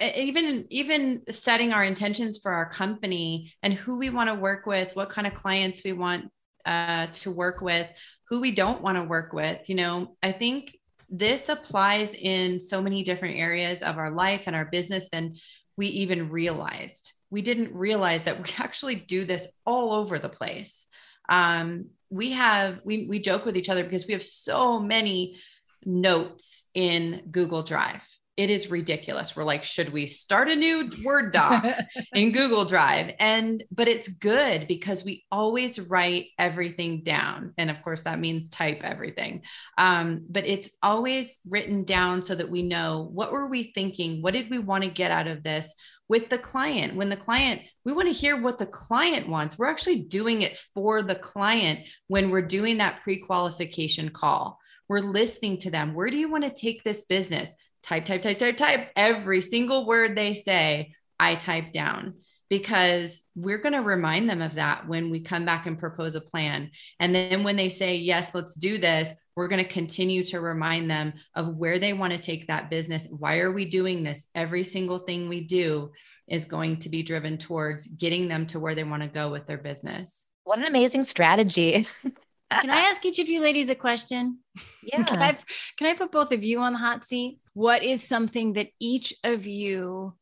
even 0.00 0.66
even 0.70 1.22
setting 1.30 1.72
our 1.72 1.84
intentions 1.84 2.38
for 2.38 2.52
our 2.52 2.68
company 2.68 3.52
and 3.62 3.74
who 3.74 3.98
we 3.98 4.10
want 4.10 4.28
to 4.28 4.34
work 4.34 4.66
with, 4.66 4.94
what 4.94 5.10
kind 5.10 5.26
of 5.26 5.34
clients 5.34 5.84
we 5.84 5.92
want 5.92 6.30
uh, 6.64 7.08
to 7.08 7.30
work 7.30 7.60
with, 7.60 7.88
who 8.28 8.40
we 8.40 8.52
don't 8.52 8.82
want 8.82 8.96
to 8.96 9.04
work 9.04 9.32
with. 9.32 9.68
You 9.68 9.74
know, 9.76 10.16
I 10.22 10.32
think 10.32 10.78
this 11.08 11.48
applies 11.48 12.14
in 12.14 12.60
so 12.60 12.80
many 12.80 13.02
different 13.02 13.38
areas 13.38 13.82
of 13.82 13.98
our 13.98 14.10
life 14.10 14.44
and 14.46 14.54
our 14.54 14.66
business 14.66 15.08
than 15.10 15.36
we 15.76 15.88
even 15.88 16.30
realized. 16.30 17.12
We 17.30 17.42
didn't 17.42 17.74
realize 17.74 18.24
that 18.24 18.38
we 18.42 18.50
actually 18.58 18.96
do 18.96 19.24
this 19.24 19.48
all 19.64 19.92
over 19.92 20.18
the 20.18 20.28
place. 20.28 20.86
Um, 21.28 21.86
we 22.08 22.32
have 22.32 22.80
we 22.84 23.06
we 23.08 23.20
joke 23.20 23.44
with 23.44 23.56
each 23.56 23.68
other 23.68 23.84
because 23.84 24.06
we 24.06 24.14
have 24.14 24.24
so 24.24 24.80
many 24.80 25.40
notes 25.84 26.68
in 26.74 27.22
Google 27.30 27.62
Drive 27.62 28.06
it 28.36 28.48
is 28.48 28.70
ridiculous. 28.70 29.36
We're 29.36 29.44
like, 29.44 29.64
should 29.64 29.92
we 29.92 30.06
start 30.06 30.48
a 30.48 30.56
new 30.56 30.90
Word 31.04 31.32
doc 31.32 31.64
in 32.14 32.32
Google 32.32 32.64
Drive? 32.64 33.14
And, 33.18 33.62
but 33.70 33.88
it's 33.88 34.08
good 34.08 34.66
because 34.66 35.04
we 35.04 35.24
always 35.30 35.78
write 35.78 36.28
everything 36.38 37.02
down. 37.02 37.52
And 37.58 37.70
of 37.70 37.82
course, 37.82 38.02
that 38.02 38.18
means 38.18 38.48
type 38.48 38.80
everything. 38.82 39.42
Um, 39.76 40.24
but 40.28 40.46
it's 40.46 40.70
always 40.82 41.38
written 41.48 41.84
down 41.84 42.22
so 42.22 42.34
that 42.34 42.50
we 42.50 42.62
know 42.62 43.10
what 43.12 43.32
were 43.32 43.46
we 43.46 43.64
thinking? 43.64 44.22
What 44.22 44.34
did 44.34 44.50
we 44.50 44.58
want 44.58 44.84
to 44.84 44.90
get 44.90 45.10
out 45.10 45.26
of 45.26 45.42
this? 45.42 45.74
With 46.08 46.28
the 46.28 46.38
client, 46.38 46.96
when 46.96 47.08
the 47.08 47.16
client, 47.16 47.60
we 47.84 47.92
want 47.92 48.08
to 48.08 48.14
hear 48.14 48.40
what 48.40 48.58
the 48.58 48.66
client 48.66 49.28
wants. 49.28 49.58
We're 49.58 49.70
actually 49.70 50.00
doing 50.00 50.42
it 50.42 50.58
for 50.74 51.02
the 51.02 51.14
client 51.14 51.80
when 52.08 52.30
we're 52.30 52.42
doing 52.42 52.78
that 52.78 53.02
pre 53.02 53.20
qualification 53.20 54.08
call. 54.08 54.58
We're 54.88 55.00
listening 55.00 55.58
to 55.58 55.70
them. 55.70 55.94
Where 55.94 56.10
do 56.10 56.16
you 56.16 56.28
want 56.28 56.42
to 56.44 56.50
take 56.50 56.82
this 56.82 57.02
business? 57.02 57.54
Type, 57.82 58.04
type, 58.04 58.22
type, 58.22 58.38
type, 58.38 58.56
type. 58.56 58.90
Every 58.96 59.40
single 59.40 59.86
word 59.86 60.16
they 60.16 60.34
say, 60.34 60.94
I 61.18 61.34
type 61.34 61.72
down 61.72 62.14
because 62.48 63.22
we're 63.36 63.58
going 63.58 63.74
to 63.74 63.80
remind 63.80 64.28
them 64.28 64.42
of 64.42 64.54
that 64.54 64.88
when 64.88 65.10
we 65.10 65.22
come 65.22 65.44
back 65.44 65.66
and 65.66 65.78
propose 65.78 66.16
a 66.16 66.20
plan. 66.20 66.70
And 66.98 67.14
then 67.14 67.44
when 67.44 67.56
they 67.56 67.68
say, 67.68 67.96
yes, 67.96 68.34
let's 68.34 68.54
do 68.54 68.78
this, 68.78 69.12
we're 69.36 69.48
going 69.48 69.64
to 69.64 69.70
continue 69.70 70.24
to 70.26 70.40
remind 70.40 70.90
them 70.90 71.12
of 71.36 71.56
where 71.56 71.78
they 71.78 71.92
want 71.92 72.12
to 72.12 72.18
take 72.18 72.48
that 72.48 72.68
business. 72.68 73.06
Why 73.10 73.38
are 73.38 73.52
we 73.52 73.70
doing 73.70 74.02
this? 74.02 74.26
Every 74.34 74.64
single 74.64 74.98
thing 74.98 75.28
we 75.28 75.42
do 75.42 75.92
is 76.28 76.44
going 76.44 76.80
to 76.80 76.88
be 76.88 77.02
driven 77.02 77.38
towards 77.38 77.86
getting 77.86 78.28
them 78.28 78.46
to 78.48 78.58
where 78.58 78.74
they 78.74 78.84
want 78.84 79.02
to 79.02 79.08
go 79.08 79.30
with 79.30 79.46
their 79.46 79.58
business. 79.58 80.26
What 80.44 80.58
an 80.58 80.64
amazing 80.64 81.04
strategy. 81.04 81.86
Can 82.50 82.70
I 82.70 82.80
ask 82.80 83.04
each 83.04 83.18
of 83.18 83.28
you 83.28 83.40
ladies 83.40 83.70
a 83.70 83.74
question? 83.74 84.38
Yeah. 84.82 85.04
Can 85.04 85.22
I 85.22 85.38
can 85.76 85.86
I 85.86 85.94
put 85.94 86.10
both 86.10 86.32
of 86.32 86.42
you 86.42 86.60
on 86.60 86.72
the 86.72 86.78
hot 86.78 87.04
seat? 87.04 87.38
What 87.54 87.84
is 87.84 88.02
something 88.02 88.54
that 88.54 88.68
each 88.80 89.14
of 89.22 89.46
you 89.46 90.14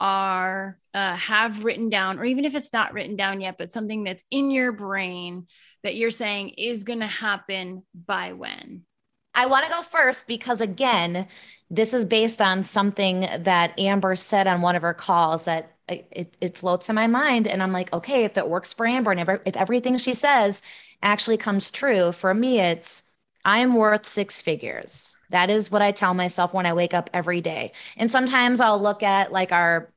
are 0.00 0.78
uh, 0.94 1.16
have 1.16 1.64
written 1.64 1.88
down, 1.88 2.18
or 2.18 2.24
even 2.24 2.44
if 2.44 2.54
it's 2.54 2.72
not 2.72 2.92
written 2.92 3.16
down 3.16 3.40
yet, 3.40 3.56
but 3.58 3.70
something 3.70 4.04
that's 4.04 4.24
in 4.30 4.50
your 4.50 4.72
brain 4.72 5.46
that 5.82 5.94
you're 5.94 6.10
saying 6.10 6.50
is 6.50 6.84
going 6.84 7.00
to 7.00 7.06
happen 7.06 7.82
by 7.94 8.32
when? 8.32 8.82
I 9.34 9.46
want 9.46 9.66
to 9.66 9.70
go 9.70 9.82
first 9.82 10.26
because 10.26 10.60
again, 10.60 11.28
this 11.70 11.94
is 11.94 12.04
based 12.04 12.40
on 12.40 12.64
something 12.64 13.20
that 13.40 13.78
Amber 13.78 14.16
said 14.16 14.46
on 14.46 14.62
one 14.62 14.76
of 14.76 14.82
her 14.82 14.94
calls 14.94 15.44
that 15.44 15.76
it, 15.88 16.36
it 16.40 16.58
floats 16.58 16.88
in 16.88 16.96
my 16.96 17.06
mind 17.06 17.46
and 17.46 17.62
i'm 17.62 17.70
like 17.70 17.92
okay 17.92 18.24
if 18.24 18.36
it 18.36 18.48
works 18.48 18.72
for 18.72 18.86
amber 18.86 19.12
and 19.12 19.20
if, 19.20 19.28
if 19.46 19.56
everything 19.56 19.96
she 19.98 20.14
says 20.14 20.62
actually 21.02 21.36
comes 21.36 21.70
true 21.70 22.12
for 22.12 22.34
me 22.34 22.60
it's 22.60 23.02
i'm 23.44 23.74
worth 23.74 24.06
six 24.06 24.42
figures. 24.42 25.16
That 25.30 25.50
is 25.50 25.70
what 25.70 25.82
i 25.82 25.92
tell 25.92 26.14
myself 26.14 26.54
when 26.54 26.66
i 26.66 26.72
wake 26.72 26.94
up 26.94 27.10
every 27.12 27.40
day. 27.40 27.72
And 27.96 28.10
sometimes 28.10 28.60
i'll 28.60 28.80
look 28.80 29.02
at 29.02 29.32
like 29.32 29.52
our 29.52 29.92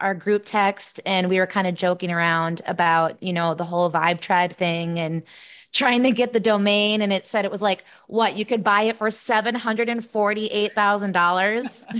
our 0.00 0.14
group 0.14 0.42
text 0.44 1.00
and 1.06 1.28
we 1.28 1.38
were 1.38 1.46
kind 1.46 1.66
of 1.66 1.74
joking 1.74 2.10
around 2.10 2.62
about 2.66 3.22
you 3.22 3.32
know 3.32 3.54
the 3.54 3.64
whole 3.64 3.90
vibe 3.90 4.20
tribe 4.20 4.52
thing 4.52 4.98
and 4.98 5.22
trying 5.72 6.02
to 6.04 6.12
get 6.12 6.32
the 6.32 6.40
domain 6.40 7.02
and 7.02 7.12
it 7.12 7.26
said 7.26 7.44
it 7.44 7.50
was 7.50 7.62
like 7.62 7.84
what 8.06 8.36
you 8.36 8.44
could 8.44 8.62
buy 8.62 8.82
it 8.82 8.96
for 8.96 9.10
$748,000 9.10 11.82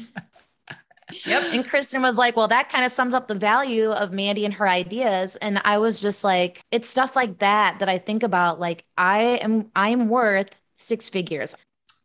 Yep. 1.26 1.52
And 1.52 1.68
Kristen 1.68 2.02
was 2.02 2.18
like, 2.18 2.36
well, 2.36 2.48
that 2.48 2.68
kind 2.68 2.84
of 2.84 2.92
sums 2.92 3.14
up 3.14 3.28
the 3.28 3.34
value 3.34 3.90
of 3.90 4.12
Mandy 4.12 4.44
and 4.44 4.54
her 4.54 4.68
ideas. 4.68 5.36
And 5.36 5.60
I 5.64 5.78
was 5.78 6.00
just 6.00 6.24
like, 6.24 6.60
it's 6.70 6.88
stuff 6.88 7.16
like 7.16 7.38
that 7.38 7.78
that 7.78 7.88
I 7.88 7.98
think 7.98 8.22
about. 8.22 8.60
Like, 8.60 8.84
I 8.96 9.38
am, 9.42 9.70
I'm 9.74 10.08
worth 10.08 10.60
six 10.74 11.08
figures. 11.08 11.54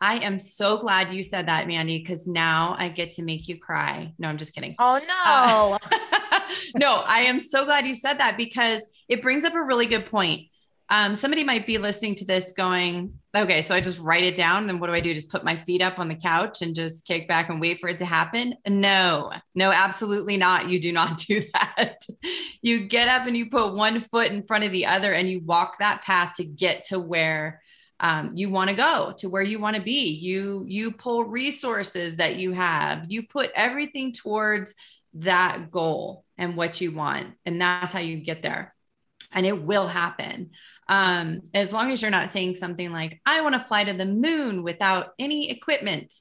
I 0.02 0.20
am 0.20 0.40
so 0.40 0.78
glad 0.78 1.14
you 1.14 1.24
said 1.24 1.48
that, 1.48 1.68
Mandy, 1.68 2.00
because 2.00 2.26
now 2.26 2.76
I 2.78 2.90
get 2.90 3.12
to 3.14 3.22
make 3.22 3.50
you 3.50 3.60
cry. 3.60 4.14
No, 4.18 4.30
I'm 4.30 4.38
just 4.38 4.54
kidding. 4.54 4.76
Oh, 4.80 5.00
no. 5.06 5.78
Uh, 5.82 6.40
no, 6.76 7.04
I 7.06 7.22
am 7.24 7.40
so 7.40 7.66
glad 7.66 7.86
you 7.86 7.94
said 7.94 8.18
that 8.20 8.38
because 8.38 8.88
it 9.10 9.22
brings 9.22 9.44
up 9.44 9.56
a 9.56 9.62
really 9.62 9.88
good 9.88 10.06
point 10.06 10.44
um, 10.90 11.16
somebody 11.16 11.44
might 11.44 11.68
be 11.68 11.78
listening 11.78 12.16
to 12.16 12.26
this 12.26 12.52
going, 12.52 13.14
okay, 13.36 13.62
so 13.62 13.76
I 13.76 13.82
just 13.82 14.00
write 14.00 14.24
it 14.24 14.36
down. 14.36 14.66
Then 14.66 14.80
what 14.80 14.88
do 14.88 14.94
I 14.94 15.02
do? 15.02 15.14
Just 15.14 15.30
put 15.30 15.44
my 15.44 15.56
feet 15.56 15.82
up 15.84 16.00
on 16.00 16.08
the 16.08 16.16
couch 16.16 16.64
and 16.64 16.74
just 16.74 17.06
kick 17.06 17.28
back 17.28 17.50
and 17.50 17.62
wait 17.62 17.80
for 17.80 17.90
it 17.90 18.00
to 18.00 18.06
happen? 18.06 18.56
No, 18.68 19.32
no, 19.54 19.72
absolutely 19.72 20.36
not. 20.36 20.68
You 20.68 20.82
do 20.82 20.92
not 20.92 21.18
do 21.28 21.44
that. 21.54 22.02
you 22.64 22.88
get 22.88 23.08
up 23.08 23.28
and 23.28 23.38
you 23.38 23.52
put 23.52 23.76
one 23.76 24.02
foot 24.02 24.32
in 24.32 24.48
front 24.48 24.64
of 24.64 24.72
the 24.72 24.88
other 24.88 25.14
and 25.14 25.30
you 25.30 25.42
walk 25.42 25.78
that 25.80 26.02
path 26.02 26.34
to 26.38 26.44
get 26.44 26.86
to 26.86 27.00
where 27.00 27.62
um, 28.00 28.32
you 28.34 28.50
want 28.50 28.70
to 28.70 28.76
go 28.76 29.14
to 29.18 29.30
where 29.30 29.44
you 29.44 29.60
want 29.60 29.76
to 29.76 29.82
be 29.82 30.12
you 30.12 30.64
you 30.68 30.92
pull 30.94 31.26
resources 31.26 32.16
that 32.16 32.38
you 32.38 32.54
have 32.54 33.04
you 33.10 33.28
put 33.28 33.52
everything 33.54 34.14
towards 34.14 34.74
that 35.16 35.70
goal 35.70 36.24
and 36.38 36.56
what 36.56 36.80
you 36.80 36.94
want 36.94 37.28
and 37.46 37.60
that's 37.60 37.94
how 37.94 38.00
you 38.00 38.22
get 38.22 38.42
there 38.42 38.74
and 39.34 39.46
it 39.46 39.62
will 39.62 39.88
happen 39.88 40.52
um, 40.90 41.42
as 41.54 41.72
long 41.72 41.92
as 41.92 42.02
you're 42.02 42.10
not 42.10 42.32
saying 42.32 42.56
something 42.56 42.92
like, 42.92 43.22
I 43.24 43.42
want 43.42 43.54
to 43.54 43.64
fly 43.64 43.84
to 43.84 43.94
the 43.94 44.08
moon 44.08 44.64
without 44.64 45.14
any 45.20 45.52
equipment. 45.52 46.14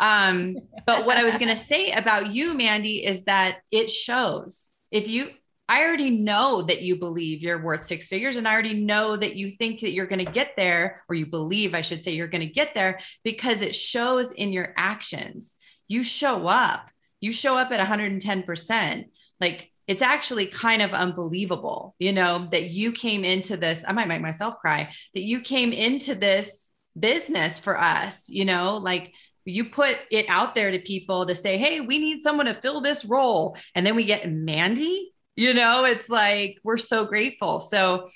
Um, 0.00 0.56
but 0.86 1.06
what 1.06 1.16
I 1.16 1.24
was 1.24 1.36
going 1.38 1.48
to 1.48 1.56
say 1.56 1.90
about 1.90 2.28
you, 2.28 2.54
Mandy, 2.54 3.04
is 3.04 3.24
that 3.24 3.56
it 3.72 3.90
shows 3.90 4.70
if 4.92 5.08
you, 5.08 5.28
I 5.68 5.82
already 5.82 6.10
know 6.10 6.62
that 6.62 6.82
you 6.82 7.00
believe 7.00 7.42
you're 7.42 7.62
worth 7.62 7.84
six 7.84 8.06
figures. 8.06 8.36
And 8.36 8.46
I 8.46 8.52
already 8.52 8.84
know 8.84 9.16
that 9.16 9.34
you 9.34 9.50
think 9.50 9.80
that 9.80 9.90
you're 9.90 10.06
going 10.06 10.24
to 10.24 10.32
get 10.32 10.52
there, 10.56 11.02
or 11.08 11.16
you 11.16 11.26
believe, 11.26 11.74
I 11.74 11.80
should 11.80 12.04
say, 12.04 12.12
you're 12.12 12.28
going 12.28 12.46
to 12.46 12.52
get 12.52 12.74
there 12.74 13.00
because 13.24 13.60
it 13.60 13.74
shows 13.74 14.30
in 14.30 14.52
your 14.52 14.72
actions. 14.76 15.56
You 15.88 16.04
show 16.04 16.46
up, 16.46 16.88
you 17.20 17.32
show 17.32 17.56
up 17.56 17.72
at 17.72 17.86
110%. 17.86 19.04
Like 19.40 19.72
it's 19.88 20.02
actually 20.02 20.46
kind 20.46 20.82
of 20.82 20.92
unbelievable, 20.92 21.96
you 21.98 22.12
know, 22.12 22.46
that 22.52 22.64
you 22.64 22.92
came 22.92 23.24
into 23.24 23.56
this. 23.56 23.82
I 23.88 23.92
might 23.92 24.06
make 24.06 24.20
myself 24.20 24.58
cry 24.60 24.90
that 25.14 25.22
you 25.22 25.40
came 25.40 25.72
into 25.72 26.14
this 26.14 26.72
business 26.98 27.58
for 27.58 27.80
us, 27.80 28.28
you 28.28 28.44
know, 28.44 28.76
like 28.76 29.12
you 29.46 29.64
put 29.64 29.96
it 30.10 30.26
out 30.28 30.54
there 30.54 30.70
to 30.70 30.78
people 30.80 31.26
to 31.26 31.34
say, 31.34 31.56
hey, 31.56 31.80
we 31.80 31.98
need 31.98 32.22
someone 32.22 32.46
to 32.46 32.54
fill 32.54 32.82
this 32.82 33.06
role. 33.06 33.56
And 33.74 33.86
then 33.86 33.96
we 33.96 34.04
get 34.04 34.30
Mandy, 34.30 35.14
you 35.36 35.54
know, 35.54 35.84
it's 35.84 36.10
like 36.10 36.58
we're 36.62 36.76
so 36.76 37.06
grateful. 37.06 37.60
So 37.60 38.10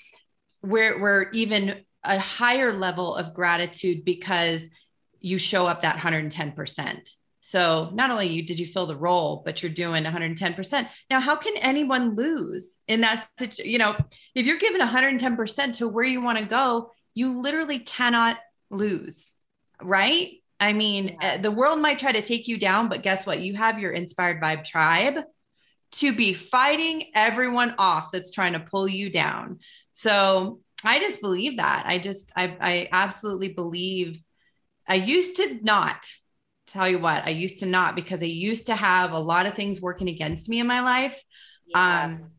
we're 0.61 1.01
we're 1.01 1.31
even 1.31 1.83
a 2.03 2.19
higher 2.19 2.73
level 2.73 3.15
of 3.15 3.33
gratitude 3.33 4.05
because 4.05 4.67
you 5.19 5.39
show 5.39 5.65
up 5.65 5.81
that 5.81 5.97
110%. 5.97 7.15
So 7.53 7.91
not 7.93 8.09
only 8.09 8.29
you 8.29 8.43
did 8.43 8.59
you 8.59 8.65
fill 8.65 8.87
the 8.87 8.97
role, 8.97 9.43
but 9.45 9.61
you're 9.61 9.71
doing 9.71 10.05
110%. 10.05 10.87
Now, 11.11 11.19
how 11.19 11.35
can 11.35 11.55
anyone 11.57 12.15
lose 12.15 12.79
in 12.87 13.01
that 13.01 13.27
situation? 13.37 13.71
You 13.71 13.77
know, 13.77 13.95
if 14.33 14.47
you're 14.47 14.57
given 14.57 14.81
110% 14.81 15.77
to 15.77 15.87
where 15.87 16.03
you 16.03 16.19
want 16.19 16.39
to 16.39 16.45
go, 16.45 16.89
you 17.13 17.41
literally 17.41 17.77
cannot 17.77 18.39
lose, 18.71 19.35
right? 19.79 20.31
I 20.59 20.73
mean, 20.73 21.15
yeah. 21.21 21.35
Uh, 21.35 21.41
the 21.43 21.51
world 21.51 21.77
might 21.77 21.99
try 21.99 22.11
to 22.11 22.23
take 22.23 22.47
you 22.47 22.57
down, 22.57 22.89
but 22.89 23.03
guess 23.03 23.23
what? 23.27 23.41
You 23.41 23.53
have 23.53 23.77
your 23.77 23.91
inspired 23.91 24.41
vibe 24.41 24.63
tribe 24.63 25.23
to 25.97 26.11
be 26.11 26.33
fighting 26.33 27.11
everyone 27.13 27.75
off 27.77 28.09
that's 28.11 28.31
trying 28.31 28.53
to 28.53 28.61
pull 28.61 28.87
you 28.87 29.11
down. 29.11 29.59
So 29.91 30.59
I 30.83 30.97
just 30.97 31.21
believe 31.21 31.57
that. 31.57 31.83
I 31.85 31.99
just, 31.99 32.31
I, 32.35 32.57
I 32.59 32.89
absolutely 32.91 33.53
believe. 33.53 34.23
I 34.87 34.95
used 34.95 35.35
to 35.35 35.59
not 35.61 36.03
tell 36.73 36.89
you 36.89 36.99
what, 36.99 37.23
I 37.25 37.29
used 37.29 37.59
to 37.59 37.65
not 37.65 37.95
because 37.95 38.21
I 38.21 38.27
used 38.27 38.65
to 38.67 38.75
have 38.75 39.11
a 39.11 39.19
lot 39.19 39.45
of 39.45 39.55
things 39.55 39.81
working 39.81 40.09
against 40.09 40.49
me 40.49 40.59
in 40.59 40.67
my 40.67 40.81
life. 40.81 41.21
Yeah. 41.67 42.03
Um, 42.03 42.31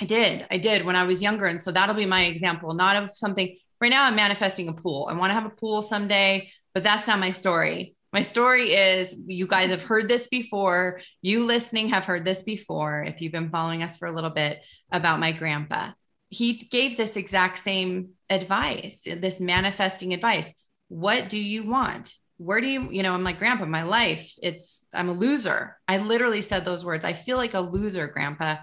I 0.00 0.04
did, 0.04 0.46
I 0.50 0.58
did 0.58 0.86
when 0.86 0.96
I 0.96 1.04
was 1.04 1.20
younger. 1.20 1.46
And 1.46 1.62
so 1.62 1.72
that'll 1.72 1.94
be 1.94 2.06
my 2.06 2.24
example, 2.26 2.72
not 2.72 2.96
of 2.96 3.10
something 3.14 3.58
right 3.80 3.90
now. 3.90 4.04
I'm 4.04 4.14
manifesting 4.14 4.68
a 4.68 4.72
pool. 4.72 5.08
I 5.10 5.14
want 5.14 5.30
to 5.30 5.34
have 5.34 5.44
a 5.44 5.50
pool 5.50 5.82
someday 5.82 6.50
but 6.78 6.84
that's 6.84 7.08
not 7.08 7.18
my 7.18 7.30
story. 7.30 7.96
My 8.12 8.22
story 8.22 8.72
is 8.72 9.12
you 9.26 9.48
guys 9.48 9.70
have 9.70 9.82
heard 9.82 10.08
this 10.08 10.28
before. 10.28 11.00
You 11.22 11.44
listening 11.44 11.88
have 11.88 12.04
heard 12.04 12.24
this 12.24 12.42
before 12.42 13.02
if 13.02 13.20
you've 13.20 13.32
been 13.32 13.50
following 13.50 13.82
us 13.82 13.96
for 13.96 14.06
a 14.06 14.12
little 14.12 14.30
bit 14.30 14.60
about 14.92 15.18
my 15.18 15.32
grandpa. 15.32 15.90
He 16.28 16.54
gave 16.54 16.96
this 16.96 17.16
exact 17.16 17.58
same 17.58 18.10
advice, 18.30 19.02
this 19.04 19.40
manifesting 19.40 20.14
advice. 20.14 20.48
What 20.86 21.28
do 21.28 21.36
you 21.36 21.66
want? 21.66 22.14
Where 22.38 22.60
do 22.60 22.66
you, 22.66 22.90
you 22.90 23.02
know, 23.02 23.14
I'm 23.14 23.24
like, 23.24 23.38
Grandpa, 23.38 23.66
my 23.66 23.82
life, 23.82 24.32
it's, 24.42 24.86
I'm 24.92 25.08
a 25.08 25.12
loser. 25.12 25.76
I 25.86 25.98
literally 25.98 26.42
said 26.42 26.64
those 26.64 26.84
words. 26.84 27.04
I 27.04 27.12
feel 27.12 27.36
like 27.36 27.54
a 27.54 27.60
loser, 27.60 28.08
Grandpa. 28.08 28.58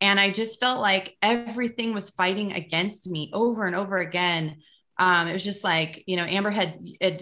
And 0.00 0.18
I 0.18 0.32
just 0.32 0.58
felt 0.58 0.80
like 0.80 1.16
everything 1.22 1.92
was 1.92 2.10
fighting 2.10 2.52
against 2.52 3.08
me 3.08 3.30
over 3.32 3.64
and 3.64 3.76
over 3.76 3.98
again 3.98 4.56
um, 5.00 5.28
it 5.28 5.32
was 5.32 5.42
just 5.42 5.64
like 5.64 6.04
you 6.06 6.16
know 6.16 6.24
amber 6.24 6.50
had 6.50 6.78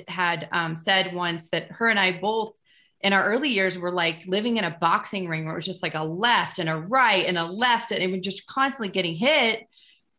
had, 0.08 0.48
um, 0.52 0.76
said 0.76 1.14
once 1.14 1.48
that 1.50 1.70
her 1.70 1.88
and 1.88 1.98
i 1.98 2.20
both 2.20 2.52
in 3.00 3.12
our 3.12 3.24
early 3.24 3.48
years 3.48 3.78
were 3.78 3.92
like 3.92 4.26
living 4.26 4.56
in 4.56 4.64
a 4.64 4.76
boxing 4.80 5.28
ring 5.28 5.44
where 5.44 5.54
it 5.54 5.58
was 5.58 5.64
just 5.64 5.82
like 5.82 5.94
a 5.94 6.04
left 6.04 6.58
and 6.58 6.68
a 6.68 6.76
right 6.76 7.24
and 7.24 7.38
a 7.38 7.44
left 7.44 7.92
and 7.92 8.04
we 8.04 8.18
were 8.18 8.22
just 8.22 8.46
constantly 8.46 8.92
getting 8.92 9.14
hit 9.14 9.66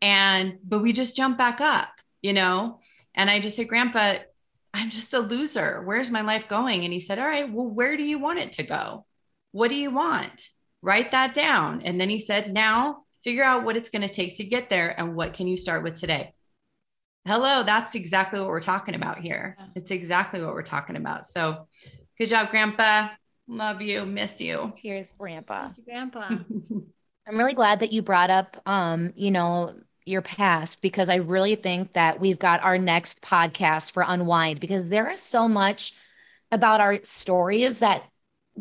and 0.01 0.57
but 0.63 0.79
we 0.79 0.93
just 0.93 1.17
jump 1.17 1.37
back 1.37 1.59
up 1.59 1.89
you 2.21 2.31
know 2.31 2.79
and 3.13 3.29
i 3.29 3.39
just 3.41 3.57
said 3.57 3.67
grandpa 3.67 4.15
i'm 4.73 4.89
just 4.89 5.13
a 5.13 5.19
loser 5.19 5.81
where's 5.85 6.11
my 6.11 6.21
life 6.21 6.47
going 6.47 6.83
and 6.83 6.93
he 6.93 6.99
said 6.99 7.19
all 7.19 7.27
right 7.27 7.51
well 7.51 7.67
where 7.67 7.97
do 7.97 8.03
you 8.03 8.19
want 8.19 8.39
it 8.39 8.53
to 8.53 8.63
go 8.63 9.05
what 9.51 9.69
do 9.69 9.75
you 9.75 9.91
want 9.91 10.49
write 10.81 11.11
that 11.11 11.33
down 11.33 11.81
and 11.81 11.99
then 11.99 12.09
he 12.09 12.19
said 12.19 12.53
now 12.53 13.03
figure 13.23 13.43
out 13.43 13.63
what 13.63 13.75
it's 13.75 13.89
going 13.89 14.07
to 14.07 14.13
take 14.13 14.37
to 14.37 14.45
get 14.45 14.69
there 14.69 14.97
and 14.99 15.15
what 15.15 15.33
can 15.33 15.47
you 15.47 15.57
start 15.57 15.83
with 15.83 15.99
today 15.99 16.33
hello, 17.25 17.63
that's 17.63 17.93
exactly 17.95 18.39
what 18.39 18.49
we're 18.49 18.59
talking 18.59 18.95
about 18.95 19.19
here. 19.19 19.55
It's 19.75 19.91
exactly 19.91 20.41
what 20.43 20.53
we're 20.53 20.63
talking 20.63 20.95
about. 20.95 21.27
So 21.27 21.67
good 22.17 22.27
job, 22.27 22.49
Grandpa. 22.49 23.09
Love 23.47 23.81
you. 23.81 24.05
Miss 24.05 24.41
you. 24.41 24.73
Here's 24.77 25.13
Grandpa. 25.13 25.67
Miss 25.67 25.77
you, 25.77 25.83
Grandpa. 25.83 26.29
I'm 27.27 27.37
really 27.37 27.53
glad 27.53 27.81
that 27.81 27.91
you 27.91 28.01
brought 28.01 28.31
up, 28.31 28.59
um, 28.65 29.13
you 29.15 29.29
know, 29.29 29.75
your 30.05 30.21
past 30.21 30.81
because 30.81 31.09
I 31.09 31.15
really 31.15 31.55
think 31.55 31.93
that 31.93 32.19
we've 32.19 32.39
got 32.39 32.63
our 32.63 32.77
next 32.77 33.21
podcast 33.21 33.91
for 33.91 34.03
Unwind 34.05 34.59
because 34.59 34.87
there 34.87 35.09
is 35.09 35.21
so 35.21 35.47
much 35.47 35.93
about 36.51 36.81
our 36.81 36.99
stories 37.03 37.79
that 37.79 38.03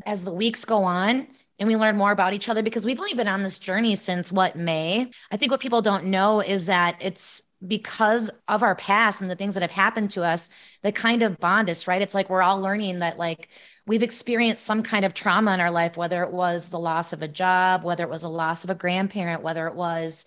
as 0.07 0.25
the 0.25 0.33
weeks 0.33 0.65
go 0.65 0.85
on 0.85 1.27
and 1.59 1.67
we 1.67 1.77
learn 1.77 1.97
more 1.97 2.13
about 2.13 2.35
each 2.35 2.49
other 2.49 2.63
because 2.63 2.85
we've 2.85 3.01
only 3.01 3.15
been 3.15 3.29
on 3.29 3.43
this 3.43 3.59
journey 3.59 3.95
since 3.95 4.31
what 4.31 4.57
May. 4.57 5.11
I 5.31 5.37
think 5.37 5.51
what 5.51 5.61
people 5.61 5.83
don't 5.83 6.07
know 6.07 6.41
is 6.41 6.67
that 6.67 6.97
it's 7.01 7.43
because 7.67 8.31
of 8.47 8.63
our 8.63 8.77
past 8.77 9.21
and 9.21 9.31
the 9.31 9.35
things 9.35 9.55
that 9.55 9.63
have 9.63 9.71
happened 9.73 10.11
to 10.13 10.23
us 10.23 10.51
that 10.83 10.95
kind 10.95 11.23
of 11.23 11.39
bond 11.39 11.69
us, 11.69 11.89
right? 11.89 12.01
It's 12.01 12.15
like 12.15 12.31
we're 12.31 12.43
all 12.43 12.61
learning 12.61 13.01
that 13.01 13.19
like 13.19 13.49
we've 13.87 14.05
experienced 14.05 14.65
some 14.65 14.85
kind 14.85 15.05
of 15.05 15.15
trauma 15.15 15.53
in 15.55 15.61
our 15.61 15.71
life, 15.71 15.97
whether 15.97 16.23
it 16.23 16.31
was 16.31 16.69
the 16.69 16.79
loss 16.79 17.13
of 17.13 17.23
a 17.23 17.29
job, 17.29 17.83
whether 17.83 18.05
it 18.05 18.11
was 18.11 18.23
a 18.23 18.29
loss 18.29 18.63
of 18.63 18.71
a 18.71 18.77
grandparent, 18.77 19.43
whether 19.43 19.67
it 19.67 19.75
was, 19.75 20.25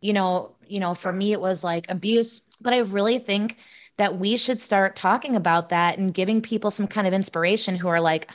you 0.00 0.12
know, 0.12 0.56
you 0.66 0.80
know, 0.80 0.94
for 0.94 1.12
me 1.12 1.32
it 1.32 1.40
was 1.40 1.64
like 1.64 1.86
abuse. 1.88 2.42
But 2.60 2.74
I 2.74 2.78
really 2.78 3.18
think 3.18 3.56
that 3.96 4.18
we 4.18 4.36
should 4.36 4.60
start 4.60 4.96
talking 4.96 5.36
about 5.36 5.70
that 5.70 5.98
and 5.98 6.14
giving 6.14 6.40
people 6.40 6.70
some 6.70 6.86
kind 6.86 7.06
of 7.06 7.12
inspiration 7.12 7.76
who 7.76 7.88
are 7.88 8.00
like, 8.00 8.30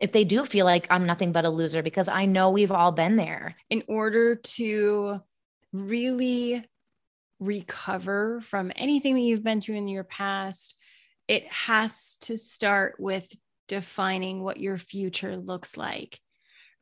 if 0.00 0.12
they 0.12 0.24
do 0.24 0.44
feel 0.44 0.64
like 0.64 0.86
I'm 0.90 1.06
nothing 1.06 1.32
but 1.32 1.44
a 1.44 1.50
loser, 1.50 1.82
because 1.82 2.08
I 2.08 2.24
know 2.24 2.50
we've 2.50 2.72
all 2.72 2.92
been 2.92 3.16
there. 3.16 3.54
In 3.68 3.82
order 3.86 4.36
to 4.36 5.20
really 5.72 6.64
recover 7.40 8.40
from 8.40 8.72
anything 8.76 9.14
that 9.14 9.20
you've 9.20 9.44
been 9.44 9.60
through 9.60 9.76
in 9.76 9.88
your 9.88 10.04
past, 10.04 10.76
it 11.28 11.46
has 11.48 12.16
to 12.22 12.36
start 12.36 12.96
with 12.98 13.26
defining 13.68 14.42
what 14.42 14.60
your 14.60 14.78
future 14.78 15.36
looks 15.36 15.76
like. 15.76 16.20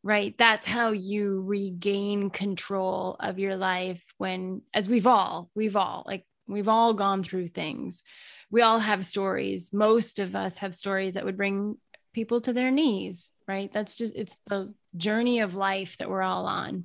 Right. 0.04 0.36
That's 0.36 0.66
how 0.66 0.90
you 0.90 1.42
regain 1.42 2.30
control 2.30 3.16
of 3.20 3.38
your 3.38 3.56
life 3.56 4.02
when, 4.18 4.62
as 4.74 4.88
we've 4.88 5.06
all, 5.06 5.48
we've 5.54 5.76
all, 5.76 6.02
like, 6.06 6.24
we've 6.48 6.68
all 6.68 6.92
gone 6.92 7.22
through 7.22 7.48
things. 7.48 8.02
We 8.50 8.62
all 8.62 8.80
have 8.80 9.06
stories. 9.06 9.72
Most 9.72 10.18
of 10.18 10.34
us 10.34 10.58
have 10.58 10.74
stories 10.74 11.14
that 11.14 11.24
would 11.24 11.36
bring 11.36 11.76
people 12.12 12.40
to 12.40 12.52
their 12.52 12.72
knees. 12.72 13.30
Right. 13.46 13.72
That's 13.72 13.96
just, 13.96 14.14
it's 14.16 14.36
the 14.48 14.74
journey 14.96 15.40
of 15.40 15.54
life 15.54 15.96
that 15.98 16.10
we're 16.10 16.22
all 16.22 16.46
on 16.46 16.84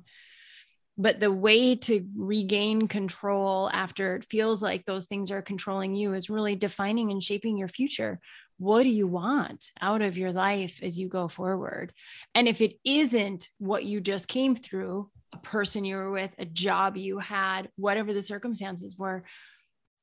but 1.00 1.20
the 1.20 1.32
way 1.32 1.76
to 1.76 2.04
regain 2.16 2.88
control 2.88 3.70
after 3.72 4.16
it 4.16 4.24
feels 4.24 4.60
like 4.60 4.84
those 4.84 5.06
things 5.06 5.30
are 5.30 5.40
controlling 5.40 5.94
you 5.94 6.12
is 6.12 6.28
really 6.28 6.56
defining 6.56 7.12
and 7.12 7.22
shaping 7.22 7.56
your 7.56 7.68
future 7.68 8.18
what 8.58 8.82
do 8.82 8.88
you 8.88 9.06
want 9.06 9.70
out 9.80 10.02
of 10.02 10.18
your 10.18 10.32
life 10.32 10.80
as 10.82 10.98
you 10.98 11.08
go 11.08 11.28
forward? 11.28 11.92
And 12.34 12.48
if 12.48 12.60
it 12.60 12.74
isn't 12.84 13.48
what 13.58 13.84
you 13.84 14.00
just 14.00 14.28
came 14.28 14.54
through 14.56 15.10
a 15.32 15.38
person 15.38 15.84
you 15.84 15.96
were 15.96 16.10
with 16.10 16.30
a 16.38 16.44
job 16.44 16.96
you 16.96 17.18
had 17.18 17.68
whatever 17.76 18.12
the 18.14 18.22
circumstances 18.22 18.96
were 18.98 19.24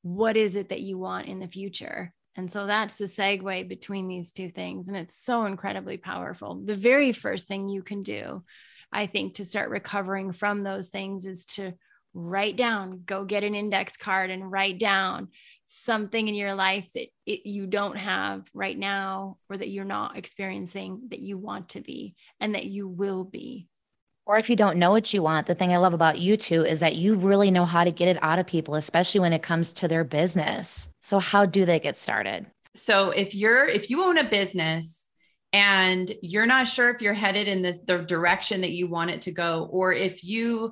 what 0.04 0.38
is 0.38 0.56
it 0.56 0.70
that 0.70 0.82
you 0.82 1.00
want 1.00 1.28
in 1.28 1.40
the 1.40 1.48
future? 1.48 2.14
And 2.36 2.52
so 2.52 2.68
that's 2.68 2.94
the 2.94 3.06
segue 3.06 3.68
between 3.68 4.08
these 4.08 4.32
two 4.32 4.50
things 4.50 4.88
and 4.88 4.96
it's 4.96 5.16
so 5.16 5.46
incredibly 5.46 5.98
powerful. 5.98 6.62
The 6.64 6.76
very 6.76 7.12
first 7.12 7.48
thing 7.48 7.70
you 7.70 7.82
can 7.82 8.04
do 8.04 8.44
I 8.92 9.08
think, 9.08 9.36
to 9.36 9.46
start 9.46 9.70
recovering 9.70 10.32
from 10.32 10.64
those 10.64 10.88
things 10.88 11.26
is 11.26 11.46
to 11.48 11.74
write 12.16 12.56
down, 12.56 13.02
go 13.06 13.26
get 13.26 13.44
an 13.44 13.54
index 13.54 13.98
card 13.98 14.32
and 14.32 14.50
write 14.50 14.80
down 14.80 15.28
something 15.66 16.28
in 16.28 16.34
your 16.34 16.56
life 16.56 16.92
that 16.94 17.08
it, 17.26 17.46
you 17.46 17.68
don't 17.68 17.98
have 17.98 18.50
right 18.54 18.78
now 18.78 19.38
or 19.50 19.58
that 19.58 19.70
you're 19.70 19.84
not 19.84 20.18
experiencing 20.18 21.02
that 21.10 21.20
you 21.20 21.38
want 21.38 21.70
to 21.70 21.82
be 21.82 22.16
and 22.40 22.56
that 22.56 22.66
you 22.66 22.88
will 22.88 23.26
be. 23.26 23.68
Or 24.26 24.38
if 24.38 24.50
you 24.50 24.56
don't 24.56 24.78
know 24.78 24.92
what 24.92 25.14
you 25.14 25.22
want, 25.22 25.46
the 25.46 25.54
thing 25.54 25.72
I 25.72 25.78
love 25.78 25.94
about 25.94 26.18
you 26.18 26.36
two 26.38 26.64
is 26.66 26.80
that 26.80 26.96
you 26.96 27.16
really 27.16 27.52
know 27.52 27.66
how 27.66 27.84
to 27.84 27.92
get 27.92 28.08
it 28.08 28.18
out 28.24 28.40
of 28.40 28.48
people, 28.48 28.76
especially 28.76 29.20
when 29.20 29.34
it 29.34 29.44
comes 29.44 29.74
to 29.74 29.88
their 29.88 30.04
business. 30.04 30.90
So, 31.02 31.20
how 31.20 31.46
do 31.46 31.64
they 31.64 31.80
get 31.80 31.96
started? 31.96 32.48
So, 32.76 33.12
if 33.12 33.36
you're, 33.36 33.68
if 33.68 33.92
you 33.92 34.04
own 34.04 34.18
a 34.18 34.24
business, 34.24 35.06
and 35.54 36.12
you're 36.22 36.48
not 36.48 36.68
sure 36.68 36.90
if 36.90 37.02
you're 37.02 37.14
headed 37.14 37.48
in 37.48 37.62
the, 37.62 37.80
the 37.86 38.00
direction 38.00 38.60
that 38.62 38.72
you 38.72 38.90
want 38.90 39.12
it 39.12 39.22
to 39.22 39.32
go, 39.32 39.70
or 39.72 39.94
if 39.94 40.22
you 40.22 40.72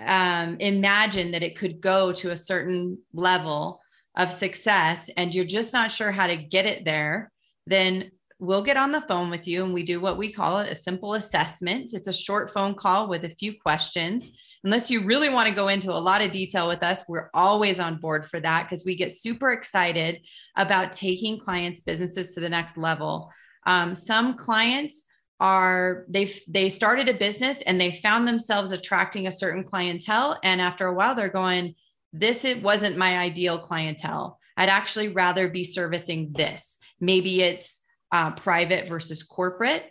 um, 0.00 0.56
imagine 0.58 1.32
that 1.32 1.42
it 1.42 1.58
could 1.58 1.80
go 1.80 2.12
to 2.12 2.30
a 2.30 2.36
certain 2.36 2.98
level 3.12 3.80
of 4.16 4.32
success 4.32 5.10
and 5.16 5.34
you're 5.34 5.44
just 5.44 5.72
not 5.72 5.90
sure 5.90 6.12
how 6.12 6.26
to 6.26 6.36
get 6.36 6.66
it 6.66 6.84
there, 6.84 7.30
then 7.66 8.10
we'll 8.38 8.62
get 8.62 8.76
on 8.76 8.92
the 8.92 9.00
phone 9.02 9.30
with 9.30 9.46
you 9.46 9.64
and 9.64 9.74
we 9.74 9.82
do 9.82 10.00
what 10.00 10.18
we 10.18 10.32
call 10.32 10.58
it 10.58 10.70
a 10.70 10.74
simple 10.74 11.14
assessment. 11.14 11.92
It's 11.92 12.08
a 12.08 12.12
short 12.12 12.52
phone 12.52 12.74
call 12.74 13.08
with 13.08 13.24
a 13.24 13.30
few 13.30 13.58
questions. 13.60 14.30
Unless 14.64 14.90
you 14.90 15.04
really 15.04 15.28
want 15.28 15.48
to 15.48 15.54
go 15.54 15.68
into 15.68 15.92
a 15.92 15.98
lot 15.98 16.22
of 16.22 16.32
detail 16.32 16.68
with 16.68 16.82
us, 16.82 17.02
we're 17.08 17.28
always 17.34 17.78
on 17.78 17.98
board 17.98 18.26
for 18.26 18.40
that 18.40 18.64
because 18.64 18.84
we 18.84 18.96
get 18.96 19.12
super 19.12 19.52
excited 19.52 20.20
about 20.56 20.92
taking 20.92 21.38
clients' 21.38 21.80
businesses 21.80 22.34
to 22.34 22.40
the 22.40 22.48
next 22.48 22.76
level. 22.76 23.30
Um, 23.66 23.94
some 23.94 24.36
clients 24.36 25.04
are 25.40 26.04
they 26.08 26.32
they 26.48 26.68
started 26.68 27.08
a 27.08 27.18
business 27.18 27.60
and 27.62 27.80
they 27.80 27.92
found 27.92 28.26
themselves 28.26 28.70
attracting 28.70 29.26
a 29.26 29.32
certain 29.32 29.64
clientele. 29.64 30.38
And 30.42 30.60
after 30.60 30.86
a 30.86 30.94
while 30.94 31.14
they're 31.14 31.28
going 31.28 31.74
this 32.12 32.44
it 32.44 32.62
wasn't 32.62 32.96
my 32.96 33.18
ideal 33.18 33.58
clientele. 33.58 34.38
I'd 34.56 34.68
actually 34.68 35.08
rather 35.08 35.48
be 35.48 35.64
servicing 35.64 36.32
this. 36.32 36.78
Maybe 37.00 37.42
it's 37.42 37.80
uh, 38.12 38.30
private 38.32 38.88
versus 38.88 39.22
corporate 39.24 39.90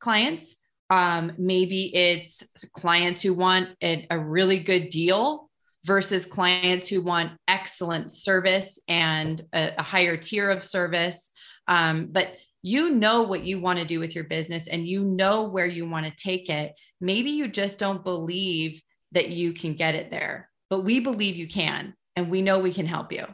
clients. 0.00 0.56
Um, 0.90 1.32
maybe 1.38 1.94
it's 1.94 2.42
clients 2.74 3.22
who 3.22 3.32
want 3.32 3.70
a, 3.82 4.06
a 4.10 4.18
really 4.18 4.58
good 4.58 4.90
deal 4.90 5.48
versus 5.84 6.26
clients 6.26 6.88
who 6.88 7.00
want 7.00 7.32
excellent 7.48 8.10
service 8.10 8.78
and 8.88 9.40
a, 9.54 9.72
a 9.78 9.82
higher 9.82 10.16
tier 10.16 10.50
of 10.50 10.62
service. 10.62 11.32
Um, 11.66 12.08
but 12.10 12.28
you 12.62 12.90
know 12.90 13.22
what 13.22 13.44
you 13.44 13.60
want 13.60 13.78
to 13.80 13.84
do 13.84 13.98
with 13.98 14.14
your 14.14 14.24
business 14.24 14.68
and 14.68 14.86
you 14.86 15.04
know 15.04 15.48
where 15.48 15.66
you 15.66 15.88
want 15.88 16.06
to 16.06 16.12
take 16.16 16.48
it. 16.48 16.72
Maybe 17.00 17.30
you 17.30 17.48
just 17.48 17.78
don't 17.78 18.04
believe 18.04 18.80
that 19.10 19.28
you 19.28 19.52
can 19.52 19.74
get 19.74 19.96
it 19.96 20.10
there, 20.10 20.48
but 20.70 20.84
we 20.84 21.00
believe 21.00 21.36
you 21.36 21.48
can 21.48 21.94
and 22.16 22.30
we 22.30 22.40
know 22.40 22.60
we 22.60 22.72
can 22.72 22.86
help 22.86 23.12
you. 23.12 23.26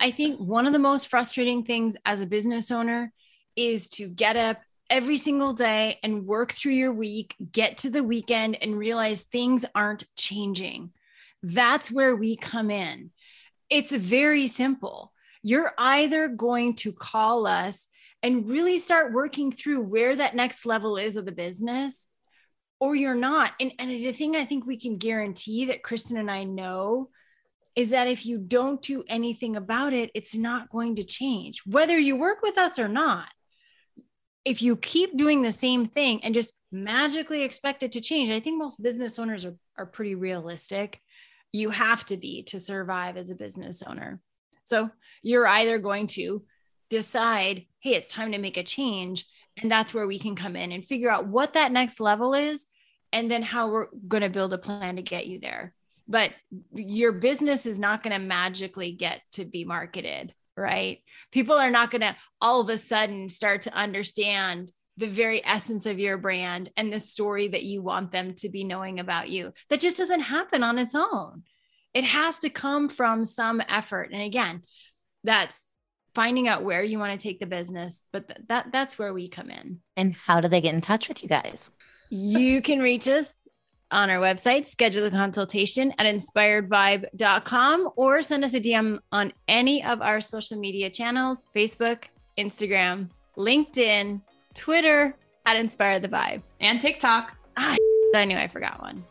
I 0.00 0.10
think 0.10 0.38
one 0.38 0.66
of 0.66 0.72
the 0.72 0.78
most 0.78 1.08
frustrating 1.08 1.64
things 1.64 1.96
as 2.04 2.20
a 2.20 2.26
business 2.26 2.70
owner 2.70 3.12
is 3.56 3.88
to 3.88 4.08
get 4.08 4.36
up 4.36 4.58
every 4.90 5.16
single 5.16 5.52
day 5.52 5.98
and 6.02 6.26
work 6.26 6.52
through 6.52 6.72
your 6.72 6.92
week, 6.92 7.34
get 7.52 7.78
to 7.78 7.90
the 7.90 8.02
weekend 8.02 8.58
and 8.60 8.76
realize 8.76 9.22
things 9.22 9.64
aren't 9.74 10.04
changing. 10.16 10.90
That's 11.42 11.90
where 11.90 12.14
we 12.14 12.36
come 12.36 12.70
in. 12.70 13.10
It's 13.70 13.94
very 13.94 14.46
simple. 14.46 15.12
You're 15.42 15.72
either 15.78 16.28
going 16.28 16.74
to 16.76 16.92
call 16.92 17.46
us 17.46 17.88
and 18.24 18.48
really 18.48 18.78
start 18.78 19.12
working 19.12 19.52
through 19.52 19.82
where 19.82 20.16
that 20.16 20.34
next 20.34 20.64
level 20.64 20.96
is 20.96 21.16
of 21.16 21.26
the 21.26 21.32
business 21.32 22.08
or 22.80 22.96
you're 22.96 23.14
not. 23.14 23.52
And, 23.60 23.72
and 23.78 23.90
the 23.90 24.12
thing 24.12 24.34
I 24.34 24.46
think 24.46 24.64
we 24.66 24.80
can 24.80 24.96
guarantee 24.96 25.66
that 25.66 25.82
Kristen 25.82 26.16
and 26.16 26.30
I 26.30 26.44
know 26.44 27.10
is 27.76 27.90
that 27.90 28.08
if 28.08 28.24
you 28.24 28.38
don't 28.38 28.80
do 28.80 29.04
anything 29.08 29.56
about 29.56 29.92
it, 29.92 30.10
it's 30.14 30.34
not 30.34 30.70
going 30.70 30.96
to 30.96 31.04
change, 31.04 31.60
whether 31.66 31.98
you 31.98 32.16
work 32.16 32.40
with 32.42 32.56
us 32.56 32.78
or 32.78 32.88
not. 32.88 33.28
If 34.42 34.62
you 34.62 34.76
keep 34.76 35.16
doing 35.18 35.42
the 35.42 35.52
same 35.52 35.84
thing 35.84 36.24
and 36.24 36.34
just 36.34 36.54
magically 36.72 37.42
expect 37.42 37.82
it 37.82 37.92
to 37.92 38.00
change, 38.00 38.30
I 38.30 38.40
think 38.40 38.58
most 38.58 38.82
business 38.82 39.18
owners 39.18 39.44
are, 39.44 39.56
are 39.76 39.86
pretty 39.86 40.14
realistic. 40.14 40.98
You 41.52 41.68
have 41.70 42.06
to 42.06 42.16
be 42.16 42.42
to 42.44 42.58
survive 42.58 43.18
as 43.18 43.28
a 43.28 43.34
business 43.34 43.82
owner. 43.86 44.20
So 44.64 44.88
you're 45.22 45.46
either 45.46 45.78
going 45.78 46.06
to 46.08 46.42
decide, 46.88 47.66
hey, 47.84 47.94
it's 47.94 48.08
time 48.08 48.32
to 48.32 48.38
make 48.38 48.56
a 48.56 48.62
change. 48.62 49.26
And 49.62 49.70
that's 49.70 49.92
where 49.92 50.06
we 50.06 50.18
can 50.18 50.34
come 50.34 50.56
in 50.56 50.72
and 50.72 50.84
figure 50.84 51.10
out 51.10 51.28
what 51.28 51.52
that 51.52 51.70
next 51.70 52.00
level 52.00 52.32
is 52.34 52.66
and 53.12 53.30
then 53.30 53.42
how 53.42 53.68
we're 53.68 53.88
going 54.08 54.22
to 54.22 54.30
build 54.30 54.54
a 54.54 54.58
plan 54.58 54.96
to 54.96 55.02
get 55.02 55.26
you 55.26 55.38
there. 55.38 55.74
But 56.08 56.30
your 56.72 57.12
business 57.12 57.66
is 57.66 57.78
not 57.78 58.02
going 58.02 58.18
to 58.18 58.26
magically 58.26 58.92
get 58.92 59.20
to 59.32 59.44
be 59.44 59.64
marketed, 59.64 60.32
right? 60.56 61.00
People 61.30 61.56
are 61.56 61.70
not 61.70 61.90
going 61.90 62.00
to 62.00 62.16
all 62.40 62.62
of 62.62 62.70
a 62.70 62.78
sudden 62.78 63.28
start 63.28 63.62
to 63.62 63.74
understand 63.74 64.72
the 64.96 65.06
very 65.06 65.44
essence 65.44 65.84
of 65.84 65.98
your 65.98 66.16
brand 66.16 66.70
and 66.78 66.90
the 66.90 66.98
story 66.98 67.48
that 67.48 67.64
you 67.64 67.82
want 67.82 68.12
them 68.12 68.34
to 68.36 68.48
be 68.48 68.64
knowing 68.64 68.98
about 68.98 69.28
you. 69.28 69.52
That 69.68 69.80
just 69.80 69.98
doesn't 69.98 70.20
happen 70.20 70.62
on 70.62 70.78
its 70.78 70.94
own. 70.94 71.42
It 71.92 72.04
has 72.04 72.38
to 72.40 72.50
come 72.50 72.88
from 72.88 73.26
some 73.26 73.62
effort. 73.68 74.10
And 74.10 74.22
again, 74.22 74.62
that's 75.22 75.64
finding 76.14 76.48
out 76.48 76.62
where 76.62 76.82
you 76.82 76.98
want 76.98 77.18
to 77.18 77.22
take 77.22 77.40
the 77.40 77.46
business 77.46 78.00
but 78.12 78.28
th- 78.28 78.40
that 78.48 78.66
that's 78.72 78.98
where 78.98 79.12
we 79.12 79.28
come 79.28 79.50
in. 79.50 79.80
And 79.96 80.14
how 80.14 80.40
do 80.40 80.48
they 80.48 80.60
get 80.60 80.74
in 80.74 80.80
touch 80.80 81.08
with 81.08 81.22
you 81.22 81.28
guys? 81.28 81.70
You 82.10 82.62
can 82.62 82.80
reach 82.80 83.08
us 83.08 83.34
on 83.90 84.10
our 84.10 84.18
website 84.18 84.66
schedule 84.66 85.04
a 85.04 85.10
consultation 85.10 85.92
at 85.98 86.06
inspiredvibe.com 86.06 87.90
or 87.96 88.22
send 88.22 88.44
us 88.44 88.54
a 88.54 88.60
dm 88.60 88.98
on 89.12 89.32
any 89.46 89.84
of 89.84 90.00
our 90.00 90.20
social 90.22 90.58
media 90.58 90.88
channels 90.88 91.44
facebook 91.54 92.04
instagram 92.38 93.08
linkedin 93.36 94.20
twitter 94.54 95.14
at 95.46 95.56
inspire 95.56 96.00
the 96.00 96.08
vibe 96.08 96.42
and 96.60 96.80
tiktok. 96.80 97.36
Ah, 97.56 97.76
i 98.14 98.24
knew 98.24 98.38
i 98.38 98.48
forgot 98.48 98.80
one. 98.80 99.04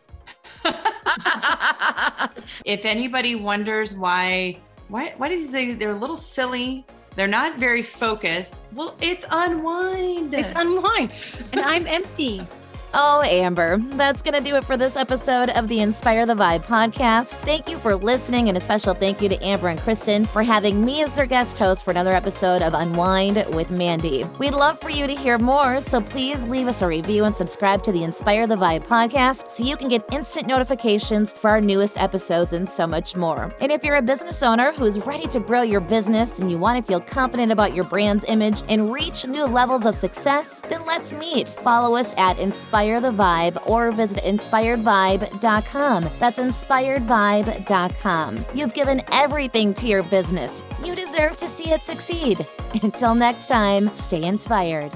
If 2.66 2.86
anybody 2.86 3.36
wonders 3.36 3.94
why 3.94 4.62
why, 4.88 5.14
why 5.18 5.30
did 5.30 5.40
he 5.40 5.46
say 5.46 5.74
they're 5.74 5.92
a 5.92 5.96
little 5.98 6.18
silly? 6.18 6.86
They're 7.16 7.28
not 7.28 7.58
very 7.60 7.84
focused. 7.84 8.62
Well, 8.74 8.96
it's 9.00 9.26
unwind. 9.30 10.34
It's 10.34 10.54
unwind. 10.56 11.12
And 11.52 11.62
I'm 11.62 11.86
empty. 11.86 12.46
Oh, 12.96 13.24
Amber, 13.24 13.78
that's 13.78 14.22
going 14.22 14.36
to 14.36 14.48
do 14.48 14.56
it 14.56 14.64
for 14.64 14.78
this 14.78 14.96
episode 14.96 15.50
of 15.50 15.68
the 15.68 15.80
Inspire 15.80 16.28
the 16.28 16.36
Vibe 16.36 16.64
podcast. 16.64 17.34
Thank 17.38 17.68
you 17.68 17.80
for 17.80 17.96
listening, 17.96 18.50
and 18.50 18.58
a 18.58 18.62
special 18.62 18.94
thank 18.94 19.20
you 19.20 19.28
to 19.30 19.44
Amber 19.44 19.70
and 19.70 19.80
Kristen 19.80 20.26
for 20.26 20.44
having 20.44 20.86
me 20.86 21.02
as 21.02 21.12
their 21.14 21.26
guest 21.26 21.58
host 21.58 21.84
for 21.84 21.90
another 21.90 22.12
episode 22.12 22.62
of 22.62 22.76
Unwind 22.76 23.48
with 23.56 23.72
Mandy. 23.72 24.26
We'd 24.38 24.54
love 24.54 24.80
for 24.80 24.92
you 24.92 25.08
to 25.08 25.16
hear 25.16 25.40
more, 25.40 25.82
so 25.82 26.02
please 26.02 26.46
leave 26.46 26.68
us 26.68 26.84
a 26.84 26.88
review 26.88 27.24
and 27.24 27.36
subscribe 27.36 27.82
to 27.82 27.92
the 27.92 28.04
Inspire 28.04 28.46
the 28.46 28.58
Vibe 28.58 28.86
podcast 28.86 29.50
so 29.50 29.64
you 29.64 29.76
can 29.76 29.88
get 29.88 30.06
instant 30.14 30.46
notifications 30.46 31.34
for 31.34 31.50
our 31.50 31.62
newest 31.62 31.98
episodes 31.98 32.54
and 32.54 32.70
so 32.70 32.86
much 32.86 33.16
more. 33.16 33.52
And 33.60 33.72
if 33.72 33.84
you're 33.84 33.96
a 33.96 34.04
business 34.04 34.44
owner 34.44 34.72
who's 34.72 35.00
ready 35.00 35.26
to 35.30 35.40
grow 35.40 35.64
your 35.64 35.82
business 35.82 36.38
and 36.38 36.52
you 36.52 36.60
want 36.60 36.86
to 36.86 36.88
feel 36.88 37.02
confident 37.02 37.52
about 37.52 37.74
your 37.74 37.86
brand's 37.86 38.24
image 38.26 38.62
and 38.70 38.94
reach 38.94 39.26
new 39.26 39.46
levels 39.46 39.88
of 39.88 39.96
success, 39.96 40.62
then 40.70 40.86
let's 40.86 41.12
meet. 41.12 41.50
Follow 41.50 41.96
us 41.96 42.14
at 42.20 42.38
Inspire 42.38 42.83
Inspire 42.84 43.00
the 43.00 43.12
Vibe 43.12 43.70
or 43.70 43.94
visit 43.94 44.22
inspiredvibe.com. 44.26 46.10
That's 46.20 46.38
inspiredvibe.com. 46.38 48.46
You've 48.54 48.74
given 48.74 49.02
everything 49.14 49.74
to 49.76 49.88
your 49.88 50.04
business. 50.04 50.62
You 50.84 50.94
deserve 50.94 51.38
to 51.38 51.48
see 51.48 51.72
it 51.72 51.82
succeed. 51.82 52.46
Until 52.84 53.16
next 53.16 53.48
time, 53.48 53.96
stay 53.96 54.24
inspired. 54.24 54.92